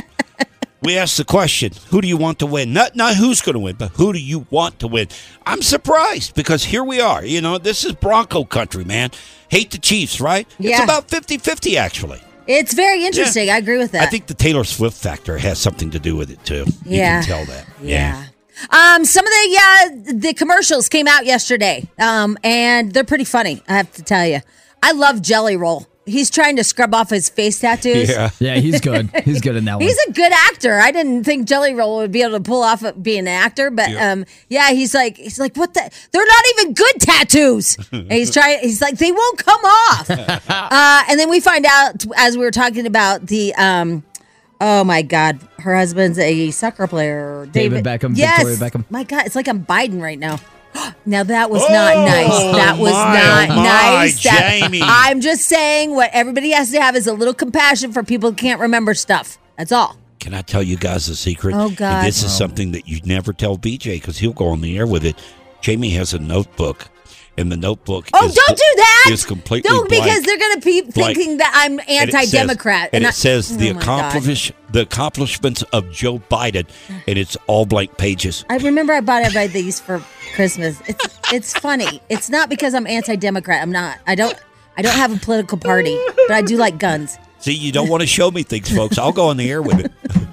We 0.83 0.97
asked 0.99 1.17
the 1.17 1.25
question, 1.25 1.73
who 1.89 2.01
do 2.01 2.07
you 2.07 2.17
want 2.17 2.39
to 2.41 2.47
win? 2.47 2.73
Not 2.73 2.95
not 2.95 3.17
who's 3.17 3.41
going 3.41 3.55
to 3.55 3.59
win, 3.61 3.75
but 3.77 3.91
who 3.93 4.13
do 4.13 4.19
you 4.21 4.47
want 4.51 4.79
to 4.81 4.87
win? 4.87 5.09
I'm 5.47 5.63
surprised 5.63 6.35
because 6.35 6.63
here 6.65 6.85
we 6.85 7.01
are. 7.01 7.25
You 7.25 7.41
know, 7.41 7.59
this 7.59 7.85
is 7.85 7.93
Bronco 7.93 8.45
country, 8.45 8.85
man. 8.85 9.11
Hate 9.49 9.71
the 9.71 9.79
Chiefs, 9.79 10.21
right? 10.21 10.47
It's 10.59 10.69
Yeah. 10.69 10.85
about 10.85 11.09
50-50 11.09 11.77
actually. 11.77 12.21
It's 12.47 12.75
very 12.75 13.05
interesting. 13.05 13.51
I 13.51 13.57
agree 13.59 13.79
with 13.79 13.93
that. 13.93 14.03
I 14.03 14.07
think 14.07 14.27
the 14.27 14.35
Taylor 14.35 14.65
Swift 14.65 14.97
factor 14.97 15.39
has 15.39 15.59
something 15.59 15.91
to 15.91 15.99
do 15.99 16.17
with 16.17 16.31
it 16.31 16.45
too. 16.45 16.65
Yeah. 16.85 17.21
You 17.21 17.27
can 17.27 17.37
tell 17.37 17.55
that. 17.55 17.67
Yeah. 17.81 18.25
Um, 18.71 19.05
some 19.05 19.27
of 19.27 19.33
the 19.33 19.61
uh, 19.61 20.13
the 20.15 20.35
commercials 20.35 20.89
came 20.89 21.09
out 21.09 21.27
yesterday, 21.27 21.89
um, 21.99 22.39
and 22.45 22.93
they're 22.93 23.05
pretty 23.05 23.25
funny. 23.25 23.63
I 23.69 23.77
have 23.77 23.93
to 23.95 24.03
tell 24.03 24.27
you, 24.27 24.41
I 24.83 24.93
love 24.93 25.21
Jelly 25.23 25.57
Roll. 25.57 25.87
He's 26.07 26.29
trying 26.31 26.57
to 26.57 26.65
scrub 26.65 26.95
off 26.95 27.09
his 27.11 27.29
face 27.31 27.59
tattoos. 27.61 28.11
Yeah, 28.11 28.31
yeah, 28.39 28.57
he's 28.57 28.81
good. 28.81 29.11
He's 29.25 29.41
good 29.41 29.57
in 29.57 29.65
that 29.65 29.75
one. 29.79 29.83
He's 29.83 29.99
a 30.09 30.13
good 30.13 30.33
actor. 30.33 30.79
I 30.79 30.91
didn't 30.91 31.25
think 31.25 31.49
Jelly 31.49 31.73
Roll 31.73 31.97
would 31.99 32.13
be 32.13 32.21
able 32.23 32.33
to 32.37 32.43
pull 32.43 32.63
off 32.63 32.83
of 32.83 33.03
being 33.03 33.21
an 33.21 33.29
actor, 33.29 33.71
but 33.71 33.91
Yeah. 33.91 34.13
um, 34.13 34.25
yeah, 34.49 34.71
he's 34.73 34.93
like, 34.95 35.17
he's 35.17 35.41
like, 35.41 35.57
what 35.57 35.73
the? 35.73 35.91
They're 36.13 36.27
not 36.27 36.45
even 36.59 36.75
good 36.75 37.01
tattoos. 37.01 37.79
and 37.91 38.13
he's 38.13 38.31
trying. 38.33 38.59
He's 38.61 38.83
like, 38.83 38.99
they 38.99 39.13
won't 39.13 39.39
come 39.39 39.61
off. 39.65 40.11
uh, 40.11 41.03
and 41.09 41.19
then 41.19 41.31
we 41.31 41.41
find 41.41 41.65
out 41.67 42.05
as 42.19 42.37
we 42.37 42.45
were 42.45 42.51
talking 42.51 42.87
about 42.87 43.27
the 43.29 43.55
um, 43.55 44.03
oh 44.61 44.85
my 44.85 45.01
god, 45.03 45.39
her 45.61 45.75
husband's 45.75 46.19
a 46.19 46.51
soccer 46.51 46.87
player, 46.87 47.47
David 47.51 47.83
Beckham, 47.85 48.17
Yes, 48.17 48.45
Victoria 48.47 48.59
Beckham. 48.71 48.85
My 48.91 49.05
God, 49.05 49.25
it's 49.27 49.35
like 49.35 49.49
I'm 49.49 49.65
Biden 49.65 50.03
right 50.03 50.19
now. 50.19 50.39
Now 51.07 51.23
that 51.23 51.51
was 51.51 51.61
not 51.71 51.97
Oh, 51.97 52.05
nice. 52.05 52.57
That 52.57 52.77
was 52.79 52.93
my, 52.93 53.47
not 53.47 53.49
my, 53.57 53.63
nice. 53.63 54.23
That- 54.23 54.69
I'm 54.83 55.21
just 55.21 55.43
saying 55.43 55.95
what 55.95 56.11
everybody 56.13 56.51
has 56.51 56.71
to 56.71 56.81
have 56.81 56.97
is 56.97 57.07
a 57.07 57.13
little 57.13 57.35
compassion 57.35 57.93
for 57.93 58.03
people 58.03 58.31
who 58.31 58.37
can't 58.37 58.61
remember 58.61 58.95
stuff. 58.95 59.39
That's 59.57 59.71
all. 59.73 59.97
Can 60.21 60.33
I 60.35 60.41
tell 60.43 60.63
you 60.63 60.77
guys 60.77 61.09
a 61.09 61.17
secret? 61.17 61.55
Oh, 61.55 61.67
And 61.69 61.77
God. 61.77 62.05
this 62.07 62.23
is 62.25 62.35
something 62.35 62.73
that 62.73 62.89
you 62.89 63.01
never 63.05 63.33
tell 63.35 63.59
BJ 63.59 63.97
because 64.01 64.19
he'll 64.19 64.33
go 64.33 64.49
on 64.49 64.63
the 64.63 64.79
air 64.79 64.87
with 64.87 65.05
it. 65.05 65.17
Jamie 65.65 65.89
has 65.93 66.13
a 66.13 66.19
notebook, 66.19 66.89
and 67.39 67.51
the 67.51 67.57
notebook. 67.57 68.07
Oh, 68.13 68.27
is, 68.27 68.35
don't 68.35 68.49
do 68.57 68.73
that. 68.77 69.09
Is 69.11 69.25
completely 69.25 69.71
Don't 69.71 69.89
because 69.89 70.21
they're 70.25 70.37
going 70.39 70.61
to 70.61 70.65
be 70.65 70.83
Blank. 70.83 71.17
thinking 71.17 71.39
that 71.39 71.51
I'm 71.55 71.79
And 71.81 72.11
it 72.11 72.13
says- 72.13 72.35
anti-democrat. 72.35 72.91
and, 72.93 73.07
I- 73.07 73.09
it 73.09 73.15
says 73.15 73.57
the 73.57 73.71
Oh, 73.71 73.75
my 73.75 73.83
God. 73.83 74.13
the 74.73 74.81
accomplishments 74.83 75.63
of 75.73 75.91
Joe 75.91 76.19
Biden, 76.31 76.67
and 77.09 77.19
it's 77.19 77.39
all 77.47 77.65
blank 77.65 77.97
pages. 77.97 78.45
I 78.51 78.59
remember 78.59 78.93
I 78.93 79.01
bought 79.01 79.23
everybody 79.23 79.47
these 79.63 79.81
for 79.81 80.03
Christmas. 80.35 80.79
It's 80.87 81.19
it's 81.33 81.55
funny. 81.55 82.03
It's 82.11 82.29
not 82.29 82.51
because 82.51 82.75
I'm 82.75 82.87
anti-democrat. 82.87 83.63
I'm 83.63 83.73
not. 83.73 83.97
I 84.07 84.15
don't. 84.17 84.35
I 84.77 84.83
don't 84.83 84.95
have 84.95 85.17
a 85.17 85.19
political 85.19 85.57
party, 85.57 85.99
but 86.29 86.33
I 86.33 86.43
do 86.43 86.59
like 86.59 86.79
guns. 86.79 87.17
See, 87.39 87.55
you 87.55 87.73
don't 87.73 87.89
want 87.89 88.03
to 88.03 88.07
show 88.07 88.31
me 88.31 88.43
things, 88.43 88.71
folks. 88.71 88.99
I'll 88.99 89.13
go 89.13 89.29
on 89.29 89.39
the 89.39 89.51
air 89.51 89.63
with 89.63 89.81
it. 89.81 89.93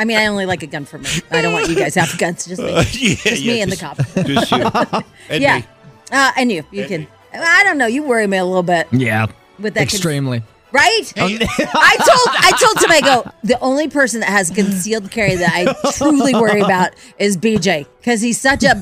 I 0.00 0.04
mean, 0.06 0.16
I 0.16 0.26
only 0.26 0.46
like 0.46 0.62
a 0.62 0.66
gun 0.66 0.86
for 0.86 0.96
me. 0.98 1.08
I 1.30 1.42
don't 1.42 1.52
want 1.52 1.68
you 1.68 1.76
guys 1.76 1.92
to 1.94 2.00
have 2.00 2.18
guns. 2.18 2.46
Just 2.46 2.62
me. 2.62 2.70
Uh, 2.72 2.80
yeah, 2.92 3.14
just 3.14 3.42
yeah, 3.42 3.52
me 3.52 3.60
and 3.60 3.70
just- 3.70 3.80
the 3.82 3.86
cop. 3.86 4.26
just 4.26 4.50
you. 4.50 5.02
And 5.28 5.42
yeah. 5.42 5.58
me. 5.58 5.64
Uh, 6.10 6.30
and 6.38 6.50
you. 6.50 6.64
You 6.72 6.86
can. 6.86 7.06
I 7.34 7.62
don't 7.64 7.76
know. 7.76 7.86
You 7.86 8.02
worry 8.02 8.26
me 8.26 8.38
a 8.38 8.44
little 8.44 8.62
bit. 8.62 8.88
yeah, 8.92 9.26
With 9.58 9.74
that 9.74 9.80
cons- 9.80 9.94
extremely. 9.94 10.42
Right? 10.72 11.12
I 11.16 11.96
told 11.96 12.28
I 12.38 12.52
told 12.60 12.78
Tim 12.78 12.90
I 12.92 13.00
go, 13.00 13.30
the 13.42 13.58
only 13.60 13.88
person 13.88 14.20
that 14.20 14.28
has 14.30 14.50
concealed 14.50 15.10
carry 15.10 15.34
that 15.36 15.50
I 15.52 15.92
truly 15.92 16.34
worry 16.34 16.60
about 16.60 16.90
is 17.18 17.36
BJ. 17.36 17.86
Because 17.98 18.22
he's 18.22 18.40
such 18.40 18.64
a 18.64 18.80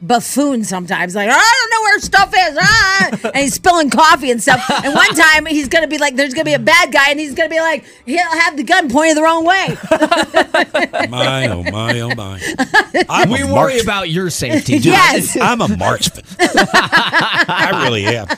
buffoon 0.00 0.62
sometimes. 0.62 1.16
Like, 1.16 1.28
I 1.28 1.32
don't 1.32 1.70
know 1.72 1.80
where 1.82 1.98
stuff 1.98 2.32
is. 2.38 2.56
Ah! 2.60 3.08
And 3.34 3.36
he's 3.38 3.54
spilling 3.54 3.90
coffee 3.90 4.30
and 4.30 4.40
stuff. 4.40 4.64
And 4.84 4.94
one 4.94 5.12
time 5.16 5.46
he's 5.46 5.66
gonna 5.66 5.88
be 5.88 5.98
like, 5.98 6.14
there's 6.14 6.34
gonna 6.34 6.44
be 6.44 6.52
a 6.54 6.58
bad 6.60 6.92
guy, 6.92 7.10
and 7.10 7.18
he's 7.18 7.34
gonna 7.34 7.48
be 7.48 7.58
like, 7.58 7.84
he'll 8.06 8.18
have 8.30 8.56
the 8.56 8.62
gun 8.62 8.88
pointed 8.88 9.16
the 9.16 9.22
wrong 9.22 9.44
way. 9.44 9.76
My 11.10 11.48
oh 11.48 11.62
my 11.64 12.00
oh 12.00 12.14
my! 12.14 12.40
I'm 13.08 13.30
we 13.30 13.42
worry 13.42 13.50
marksman. 13.52 13.80
about 13.82 14.10
your 14.10 14.30
safety. 14.30 14.74
Dude, 14.74 14.84
Yes. 14.86 15.36
I'm 15.40 15.60
a 15.60 15.68
marksman. 15.76 16.24
I 16.38 17.80
really 17.84 18.06
am. 18.06 18.28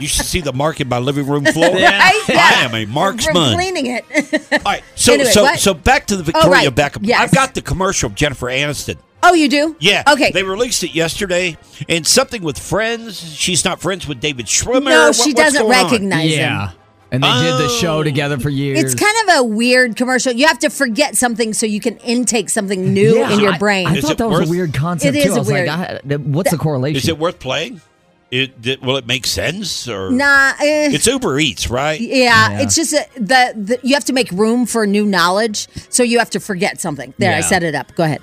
You 0.00 0.08
should 0.08 0.26
see 0.26 0.40
the 0.40 0.52
mark 0.52 0.80
in 0.80 0.88
my 0.88 0.98
living 0.98 1.26
room 1.26 1.44
floor. 1.44 1.76
Yeah. 1.78 1.98
I 2.02 2.52
am 2.64 2.74
a 2.74 2.84
From 2.84 2.94
marksman. 2.94 3.54
cleaning 3.54 3.86
it. 3.86 4.04
All 4.52 4.58
right, 4.72 4.82
so 4.94 5.12
Anyway, 5.14 5.30
so 5.30 5.42
what? 5.42 5.58
so 5.58 5.74
back 5.74 6.06
to 6.06 6.16
the 6.16 6.22
oh, 6.22 6.24
Victoria 6.24 6.48
Oh, 6.48 6.64
right. 6.66 6.74
Beckham. 6.74 7.00
Yes. 7.06 7.20
I've 7.20 7.32
got 7.32 7.54
the 7.54 7.62
commercial 7.62 8.08
of 8.08 8.14
Jennifer 8.14 8.46
Aniston. 8.46 8.98
oh, 9.22 9.34
you 9.34 9.48
do? 9.48 9.76
Yeah. 9.80 10.04
Okay. 10.10 10.30
They 10.32 10.42
released 10.42 10.82
it 10.84 10.94
yesterday, 10.94 11.56
and 11.88 12.06
something 12.06 12.42
with 12.42 12.58
friends. 12.58 13.18
She's 13.34 13.64
not 13.64 13.80
friends 13.80 14.06
with 14.06 14.20
David 14.20 14.46
Schwimmer. 14.46 14.84
no, 14.84 15.12
she 15.12 15.30
what's 15.30 15.34
doesn't 15.34 15.62
going 15.62 15.76
on? 15.78 15.84
recognize 15.84 16.30
him. 16.30 16.38
Yeah, 16.38 16.70
and 17.10 17.22
they 17.24 17.28
did 17.28 17.54
the 17.54 17.64
oh. 17.70 17.78
show 17.80 18.02
together 18.02 18.38
for 18.38 18.48
years. 18.50 18.78
It's 18.80 18.94
kind 18.94 19.28
of 19.30 19.38
a 19.38 19.44
weird 19.44 19.96
commercial. 19.96 20.32
You 20.32 20.46
have 20.46 20.58
to 20.60 20.68
forget 20.70 21.16
something 21.16 21.52
so 21.54 21.66
you 21.66 21.80
can 21.80 21.96
intake 21.98 22.48
something 22.50 22.92
new 22.92 23.16
Yeah, 23.18 23.32
in 23.32 23.40
your 23.40 23.58
brain. 23.58 23.86
I, 23.86 23.96
Is 23.96 24.02
thought 24.04 24.12
it 24.12 24.18
that 24.18 24.28
was 24.28 24.40
worth- 24.40 24.48
a 24.48 24.50
weird 24.50 24.74
concept 24.74 25.16
It 25.16 25.22
too. 25.24 25.28
is 25.30 25.36
I 25.36 25.38
was 25.38 25.48
weird. 25.48 25.66
like, 25.68 25.78
I, 26.12 26.16
what's 26.16 26.50
the 26.50 26.58
correlation? 26.58 26.98
Is 26.98 27.08
it 27.08 27.18
worth 27.18 27.38
playing? 27.40 27.80
It, 28.30 28.60
did- 28.60 28.82
will 28.84 28.98
it 28.98 29.06
make 29.06 29.26
sense 29.26 29.88
or 29.88 30.10
nah, 30.10 30.52
eh. 30.60 30.90
It's 30.92 31.06
Uber 31.06 31.38
Eats, 31.38 31.70
right? 31.70 31.98
Yeah, 31.98 32.50
Yeah. 32.50 32.60
it's 32.60 32.74
just 32.74 32.92
a, 32.92 33.06
the, 33.14 33.54
the 33.56 33.78
you 33.82 33.94
have 33.94 34.04
to 34.04 34.12
make 34.12 34.30
room 34.32 34.66
for 34.66 34.86
new 34.86 35.06
knowledge, 35.06 35.66
so 35.88 36.02
you 36.02 36.18
have 36.18 36.28
to 36.30 36.40
forget 36.40 36.78
something. 36.80 37.14
There, 37.16 37.34
I 37.34 37.40
set 37.40 37.62
it 37.62 37.74
up. 37.74 37.94
Go 37.94 38.04
ahead. 38.04 38.20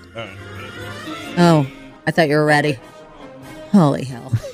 Oh, 1.38 1.66
I 2.06 2.12
thought 2.12 2.30
you 2.30 2.36
were 2.36 2.46
ready. 2.46 2.78
Holy 3.72 4.04
hell! 4.06 4.30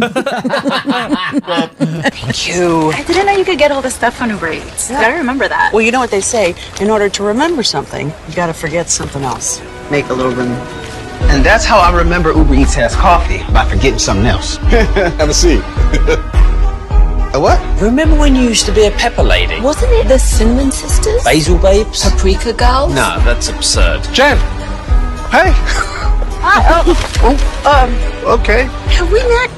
Thank 1.35 2.47
you. 2.47 2.91
I 2.91 3.03
didn't 3.03 3.25
know 3.27 3.33
you 3.35 3.45
could 3.45 3.59
get 3.59 3.71
all 3.71 3.81
this 3.81 3.93
stuff 3.95 4.21
on 4.21 4.29
Uber 4.31 4.53
Eats. 4.53 4.89
I 4.89 5.15
remember 5.17 5.47
that. 5.47 5.71
Well, 5.73 5.81
you 5.83 5.91
know 5.91 5.99
what 5.99 6.11
they 6.11 6.21
say. 6.21 6.55
In 6.79 6.89
order 6.89 7.09
to 7.09 7.23
remember 7.23 7.61
something, 7.61 8.11
you 8.27 8.35
got 8.35 8.47
to 8.47 8.53
forget 8.53 8.89
something 8.89 9.21
else. 9.23 9.61
Make 9.91 10.07
a 10.09 10.13
little 10.13 10.31
room. 10.31 10.51
And 11.29 11.45
that's 11.45 11.63
how 11.65 11.79
I 11.79 11.95
remember 11.95 12.31
Uber 12.34 12.55
Eats 12.55 12.73
has 12.75 12.95
coffee 12.95 13.39
by 13.53 13.65
forgetting 13.67 13.99
something 13.99 14.25
else. 14.25 14.57
Have 15.19 15.29
a 15.29 15.34
seat. 15.34 15.60
a 17.34 17.39
what? 17.39 17.60
Remember 17.81 18.15
when 18.17 18.36
you 18.36 18.43
used 18.43 18.65
to 18.65 18.71
be 18.73 18.86
a 18.86 18.91
pepper 18.91 19.23
lady? 19.23 19.60
Wasn't 19.62 19.91
it 19.93 20.07
the 20.07 20.17
Cinnamon 20.19 20.71
Sisters? 20.71 21.23
Basil 21.23 21.57
babes? 21.57 22.03
Paprika 22.10 22.53
Girls? 22.53 22.93
Nah, 22.93 23.19
that's 23.23 23.49
absurd. 23.49 24.03
Jen! 24.13 24.38
Hey! 25.31 25.51
Hi, 26.43 26.81
oh, 27.23 27.36
um, 27.65 28.39
Okay. 28.39 28.63
have 28.93 29.12
we 29.12 29.19
not? 29.29 29.49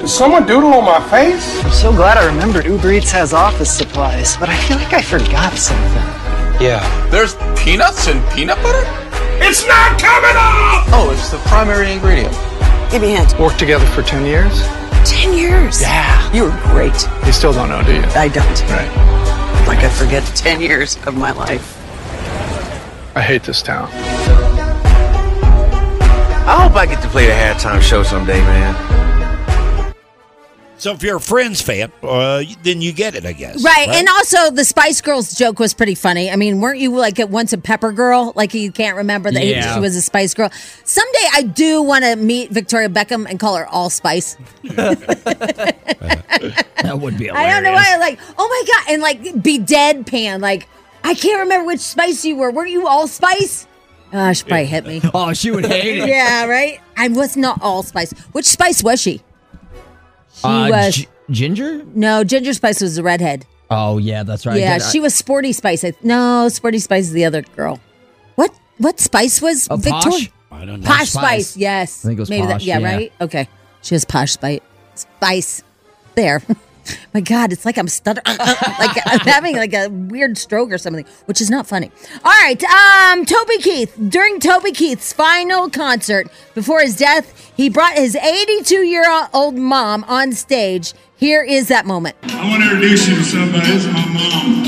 Did 0.00 0.08
someone 0.08 0.46
doodle 0.46 0.74
on 0.74 0.84
my 0.84 1.00
face? 1.10 1.62
I'm 1.64 1.70
so 1.70 1.92
glad 1.92 2.18
I 2.18 2.26
remembered 2.26 2.64
Uber 2.66 2.90
Eats 2.92 3.12
has 3.12 3.32
office 3.32 3.70
supplies, 3.70 4.36
but 4.36 4.48
I 4.48 4.56
feel 4.56 4.76
like 4.76 4.92
I 4.92 5.00
forgot 5.00 5.54
something. 5.56 6.02
Yeah. 6.60 6.82
There's 7.10 7.34
peanuts 7.56 8.08
and 8.08 8.20
peanut 8.32 8.56
butter? 8.62 8.84
It's 9.44 9.66
not 9.66 10.00
coming 10.00 10.36
off! 10.36 10.88
Oh, 10.92 11.10
it's 11.12 11.30
the 11.30 11.38
primary 11.48 11.92
ingredient. 11.92 12.32
Give 12.90 13.02
me 13.02 13.14
a 13.14 13.18
hand. 13.18 13.38
Worked 13.38 13.58
together 13.58 13.86
for 13.86 14.02
10 14.02 14.24
years? 14.24 14.62
Ten 15.04 15.36
years. 15.36 15.82
Yeah. 15.82 16.32
You 16.32 16.44
were 16.44 16.60
great. 16.70 17.08
You 17.26 17.32
still 17.32 17.52
don't 17.52 17.68
know, 17.68 17.82
do 17.82 17.92
you? 17.92 18.02
I 18.14 18.28
don't. 18.28 18.62
Right. 18.70 18.88
Like 19.66 19.80
I 19.80 19.88
forget 19.88 20.24
ten 20.36 20.60
years 20.60 20.96
of 21.06 21.16
my 21.16 21.32
life. 21.32 21.76
I 23.16 23.20
hate 23.20 23.42
this 23.42 23.62
town. 23.62 23.88
I 26.44 26.62
hope 26.62 26.76
I 26.76 26.86
get 26.86 27.02
to 27.02 27.08
play 27.08 27.26
the 27.26 27.32
halftime 27.32 27.82
show 27.82 28.04
someday, 28.04 28.40
man. 28.40 29.01
So 30.82 30.92
if 30.92 31.00
you're 31.04 31.18
a 31.18 31.20
Friends 31.20 31.62
fan, 31.62 31.92
uh, 32.02 32.42
then 32.64 32.82
you 32.82 32.92
get 32.92 33.14
it, 33.14 33.24
I 33.24 33.34
guess. 33.34 33.62
Right. 33.62 33.86
and 33.88 34.08
also 34.08 34.50
the 34.50 34.64
Spice 34.64 35.00
Girls 35.00 35.32
joke 35.32 35.60
was 35.60 35.74
pretty 35.74 35.94
funny. 35.94 36.28
I 36.28 36.34
mean, 36.34 36.60
weren't 36.60 36.80
you 36.80 36.96
like 36.96 37.20
at 37.20 37.30
once 37.30 37.52
a 37.52 37.58
Pepper 37.58 37.92
Girl? 37.92 38.32
Like 38.34 38.52
you 38.52 38.72
can't 38.72 38.96
remember 38.96 39.30
that 39.30 39.46
Yeah. 39.46 39.74
she 39.74 39.80
was 39.80 39.94
a 39.94 40.02
Spice 40.02 40.34
Girl. 40.34 40.50
Someday 40.82 41.24
I 41.34 41.42
do 41.42 41.82
want 41.82 42.04
to 42.04 42.16
meet 42.16 42.50
Victoria 42.50 42.88
Beckham 42.88 43.30
and 43.30 43.38
call 43.38 43.54
her 43.54 43.66
All 43.68 43.90
Spice. 43.90 44.36
that 44.64 45.78
would 47.00 47.16
be. 47.16 47.30
I 47.30 47.48
don't 47.48 47.62
know 47.62 47.74
why. 47.74 47.96
Like, 48.00 48.18
oh 48.36 48.48
my 48.48 48.64
god, 48.74 48.92
and 48.92 49.02
like 49.02 49.40
be 49.40 49.60
deadpan. 49.60 50.40
Like, 50.40 50.66
I 51.04 51.14
can't 51.14 51.42
remember 51.42 51.64
which 51.64 51.78
Spice 51.78 52.24
you 52.24 52.34
were. 52.34 52.50
Weren't 52.50 52.70
you 52.70 52.88
All 52.88 53.06
Spice? 53.06 53.68
Oh, 54.12 54.32
she 54.32 54.42
probably 54.42 54.66
hit 54.66 54.84
me. 54.84 55.00
Oh, 55.14 55.32
she 55.32 55.52
would 55.52 55.64
hate 55.64 55.98
it. 56.02 56.08
yeah, 56.08 56.44
right. 56.46 56.80
I 56.96 57.06
was 57.06 57.36
not 57.36 57.62
All 57.62 57.84
Spice. 57.84 58.10
Which 58.32 58.46
Spice 58.46 58.82
was 58.82 59.00
she? 59.00 59.22
She 60.34 60.46
Uh, 60.46 60.68
was 60.70 60.94
G- 60.96 61.08
Ginger? 61.30 61.82
no 61.94 62.24
Ginger 62.24 62.52
Spice 62.54 62.80
was 62.80 62.96
the 62.96 63.02
redhead. 63.02 63.46
Oh 63.70 63.98
yeah, 63.98 64.22
that's 64.22 64.44
right. 64.46 64.58
yeah, 64.58 64.78
Did 64.78 64.86
I- 64.86 64.90
she 64.90 65.00
was 65.00 65.14
Sporty 65.14 65.52
Spice. 65.52 65.84
I, 65.84 65.92
no, 66.02 66.48
Sporty 66.48 66.78
Spice 66.78 67.04
is 67.04 67.12
the 67.12 67.24
other 67.24 67.42
girl. 67.56 67.80
What? 68.36 68.50
what 68.78 68.98
spice 69.00 69.40
was 69.42 69.68
Oh, 69.70 69.76
Victoria? 69.76 70.28
Posh? 70.28 70.30
I 70.50 70.64
don't 70.64 70.80
know. 70.80 70.86
Posh 70.86 70.98
Posh 70.98 71.08
spice. 71.10 71.46
Spice. 71.48 71.56
Yes. 71.56 72.04
I 72.04 72.08
think 72.08 72.18
it 72.18 72.20
was 72.22 72.30
Maybe 72.30 72.46
that. 72.46 72.52
Posh, 72.54 72.64
Yeah, 72.64 72.78
yeah. 72.78 72.94
Right. 72.96 73.12
Okay. 73.20 73.48
She 73.82 73.94
has 73.94 74.04
posh 74.04 74.32
spice. 74.32 74.60
Spice. 74.94 75.62
There. 76.14 76.42
My 77.14 77.20
God, 77.20 77.52
it's 77.52 77.64
like 77.64 77.78
I'm 77.78 77.88
stuttering. 77.88 78.24
like 78.38 78.96
I'm 79.06 79.20
having 79.26 79.56
like 79.56 79.72
a 79.74 79.88
weird 79.88 80.36
stroke 80.38 80.70
or 80.72 80.78
something, 80.78 81.04
which 81.26 81.40
is 81.40 81.50
not 81.50 81.66
funny. 81.66 81.90
All 82.24 82.32
right. 82.32 82.62
Um, 82.64 83.24
Toby 83.24 83.58
Keith. 83.58 83.96
During 84.08 84.40
Toby 84.40 84.72
Keith's 84.72 85.12
final 85.12 85.68
concert 85.70 86.28
before 86.54 86.80
his 86.80 86.96
death, 86.96 87.52
he 87.56 87.68
brought 87.68 87.94
his 87.94 88.16
82 88.16 88.82
year 88.82 89.04
old 89.32 89.54
mom 89.56 90.04
on 90.08 90.32
stage. 90.32 90.94
Here 91.16 91.42
is 91.44 91.68
that 91.68 91.86
moment. 91.86 92.16
I 92.24 92.48
want 92.50 92.62
to 92.64 92.70
introduce 92.70 93.06
you 93.08 93.14
to 93.14 93.22
somebody. 93.22 93.66
This 93.68 93.84
is 93.84 93.92
my 93.92 94.06
mom. 94.10 94.64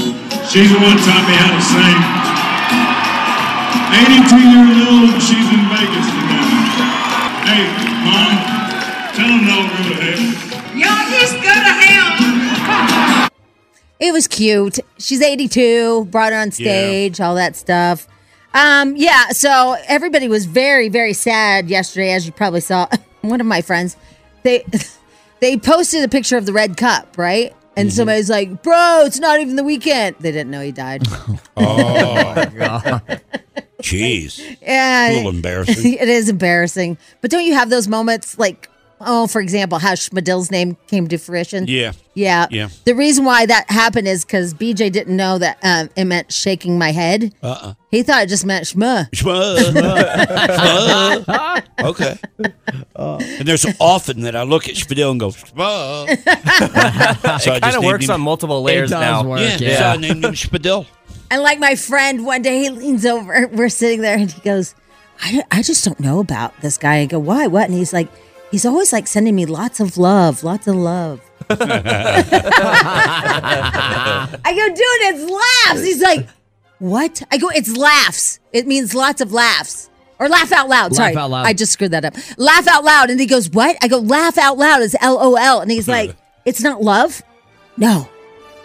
She's 0.47 0.71
the 0.71 0.79
one 0.79 0.97
taught 1.03 1.25
me 1.27 1.35
how 1.35 1.51
to 1.51 1.63
sing. 1.67 1.99
82 3.95 4.39
years 4.39 4.79
old, 4.87 5.23
she's 5.23 5.49
in 5.51 5.63
Vegas 5.71 6.07
today. 6.15 6.47
Hey, 7.47 7.65
mom, 8.07 8.33
tell 9.15 9.29
them 9.29 9.43
no 9.47 9.67
go 9.67 9.79
to 9.89 9.95
hell. 9.99 10.19
Y'all 10.79 11.07
just 11.11 11.35
go 11.43 11.55
to 11.55 11.75
hell. 11.83 12.04
It 14.07 14.13
was 14.13 14.29
cute. 14.29 14.79
She's 14.99 15.23
82, 15.23 16.05
brought 16.11 16.33
her 16.33 16.39
on 16.39 16.51
stage, 16.51 17.21
all 17.21 17.35
that 17.37 17.57
stuff. 17.57 18.07
Um, 18.53 18.97
yeah, 18.97 19.29
so 19.31 19.77
everybody 19.89 20.29
was 20.29 20.45
very, 20.45 20.89
very 20.91 21.15
sad 21.15 21.69
yesterday, 21.71 22.13
as 22.13 22.27
you 22.27 22.33
probably 22.33 22.61
saw. 22.61 22.87
One 23.23 23.41
of 23.41 23.47
my 23.47 23.63
friends, 23.63 23.97
they 24.43 24.65
they 25.41 25.57
posted 25.57 26.05
a 26.05 26.09
picture 26.09 26.37
of 26.37 26.45
the 26.45 26.53
red 26.53 26.77
cup, 26.77 27.17
right? 27.17 27.55
And 27.77 27.91
somebody's 27.93 28.29
like, 28.31 28.63
"Bro, 28.63 29.05
it's 29.07 29.19
not 29.19 29.41
even 29.41 29.57
the 29.57 29.65
weekend." 29.65 30.17
They 30.21 30.31
didn't 30.31 30.51
know 30.51 30.61
he 30.61 30.71
died. 30.73 31.03
Oh, 31.57 32.35
my 32.37 32.45
God. 32.47 33.23
Jeez. 33.81 34.57
Yeah, 34.61 35.11
A 35.11 35.17
little 35.17 35.31
embarrassing. 35.31 35.95
it 35.95 36.09
is 36.09 36.29
embarrassing. 36.29 36.99
But 37.21 37.31
don't 37.31 37.45
you 37.45 37.55
have 37.55 37.71
those 37.71 37.87
moments, 37.89 38.39
like, 38.39 38.69
oh, 39.07 39.27
for 39.27 39.41
example, 39.41 39.79
how 39.79 39.93
Schmidl's 39.95 40.51
name 40.51 40.77
came 40.87 41.09
to 41.09 41.19
fruition? 41.19 41.67
Yeah. 41.67 41.93
Yeah. 42.15 42.47
Yeah. 42.51 42.69
The 42.85 42.95
reason 42.95 43.25
why 43.25 43.47
that 43.47 43.71
happened 43.71 44.07
is 44.09 44.25
because 44.25 44.55
BJ 44.55 44.91
didn't 44.93 45.17
know 45.17 45.39
that 45.39 45.59
um, 45.63 45.91
it 45.97 46.05
meant 46.05 46.33
shaking 46.33 46.79
my 46.79 46.93
head. 46.93 47.35
Uh-uh. 47.43 47.75
He 47.91 48.03
thought 48.03 48.23
it 48.25 48.29
just 48.29 48.45
meant 48.47 48.65
shmuh. 48.67 49.09
Shmuh. 49.15 51.63
okay. 51.85 52.19
and 52.97 53.47
there's 53.49 53.67
often 53.81 54.23
that 54.23 54.37
I 54.37 54.43
look 54.43 54.69
at 54.69 54.75
Spadil 54.75 55.11
and 55.11 55.21
go, 55.21 55.29
Shmuh. 55.29 56.09
so 57.41 57.55
it 57.55 57.63
kind 57.63 57.77
of 57.77 57.85
works 57.85 58.07
him- 58.07 58.13
on 58.13 58.21
multiple 58.21 58.63
layers 58.63 58.91
does 58.91 59.01
now. 59.01 59.25
work, 59.29 59.41
Yeah, 59.41 59.57
yeah. 59.61 59.79
so 59.79 59.85
I 59.85 59.97
named 59.97 60.25
him 60.25 60.33
Spadil. 60.35 60.87
And 61.31 61.43
like 61.43 61.59
my 61.59 61.75
friend, 61.75 62.25
one 62.27 62.43
day 62.43 62.63
he 62.63 62.71
leans 62.71 63.05
over, 63.07 63.47
we're 63.53 63.69
sitting 63.69 64.03
there, 64.03 64.17
and 64.17 64.31
he 64.31 64.41
goes, 64.43 64.75
I, 65.21 65.43
I 65.51 65.63
just 65.63 65.85
don't 65.85 66.01
know 66.01 66.19
about 66.21 66.61
this 66.61 66.77
guy. 66.77 66.97
I 66.99 67.07
go, 67.07 67.19
why? 67.19 67.47
What? 67.47 67.65
And 67.69 67.75
he's 67.75 67.93
like, 67.93 68.09
he's 68.55 68.65
always 68.65 68.93
like 68.93 69.09
sending 69.09 69.35
me 69.35 69.47
lots 69.47 69.81
of 69.81 69.99
love, 69.99 70.45
lots 70.45 70.69
of 70.69 70.77
love. 70.77 71.21
I 71.51 71.57
go, 74.45 74.69
dude, 74.69 74.79
it's 74.79 75.29
laughs. 75.29 75.85
He's 75.85 76.01
like, 76.01 76.29
what? 76.79 77.21
I 77.33 77.39
go, 77.39 77.49
it's 77.49 77.77
laughs. 77.77 78.39
It 78.53 78.69
means 78.69 78.95
lots 78.95 79.21
of 79.21 79.33
laughs. 79.33 79.91
Or 80.21 80.29
laugh 80.29 80.53
out 80.53 80.69
loud. 80.69 80.93
Laugh 80.93 80.97
Sorry. 80.99 81.17
out 81.17 81.31
loud. 81.31 81.47
I 81.47 81.53
just 81.53 81.73
screwed 81.73 81.91
that 81.91 82.05
up. 82.05 82.15
Laugh 82.37 82.69
out 82.69 82.85
loud. 82.85 83.11
And 83.11 83.19
he 83.19 83.27
goes, 83.27 83.51
what? 83.51 83.77
I 83.83 83.89
go, 83.89 83.99
laugh 83.99 84.39
out 84.39 84.57
loud 84.57 84.83
is 84.83 84.95
L 85.01 85.19
O 85.21 85.35
L. 85.35 85.61
And 85.61 85.69
he's 85.69 85.89
like, 85.89 86.15
it's 86.45 86.63
not 86.63 86.81
love? 86.81 87.23
No. 87.77 88.09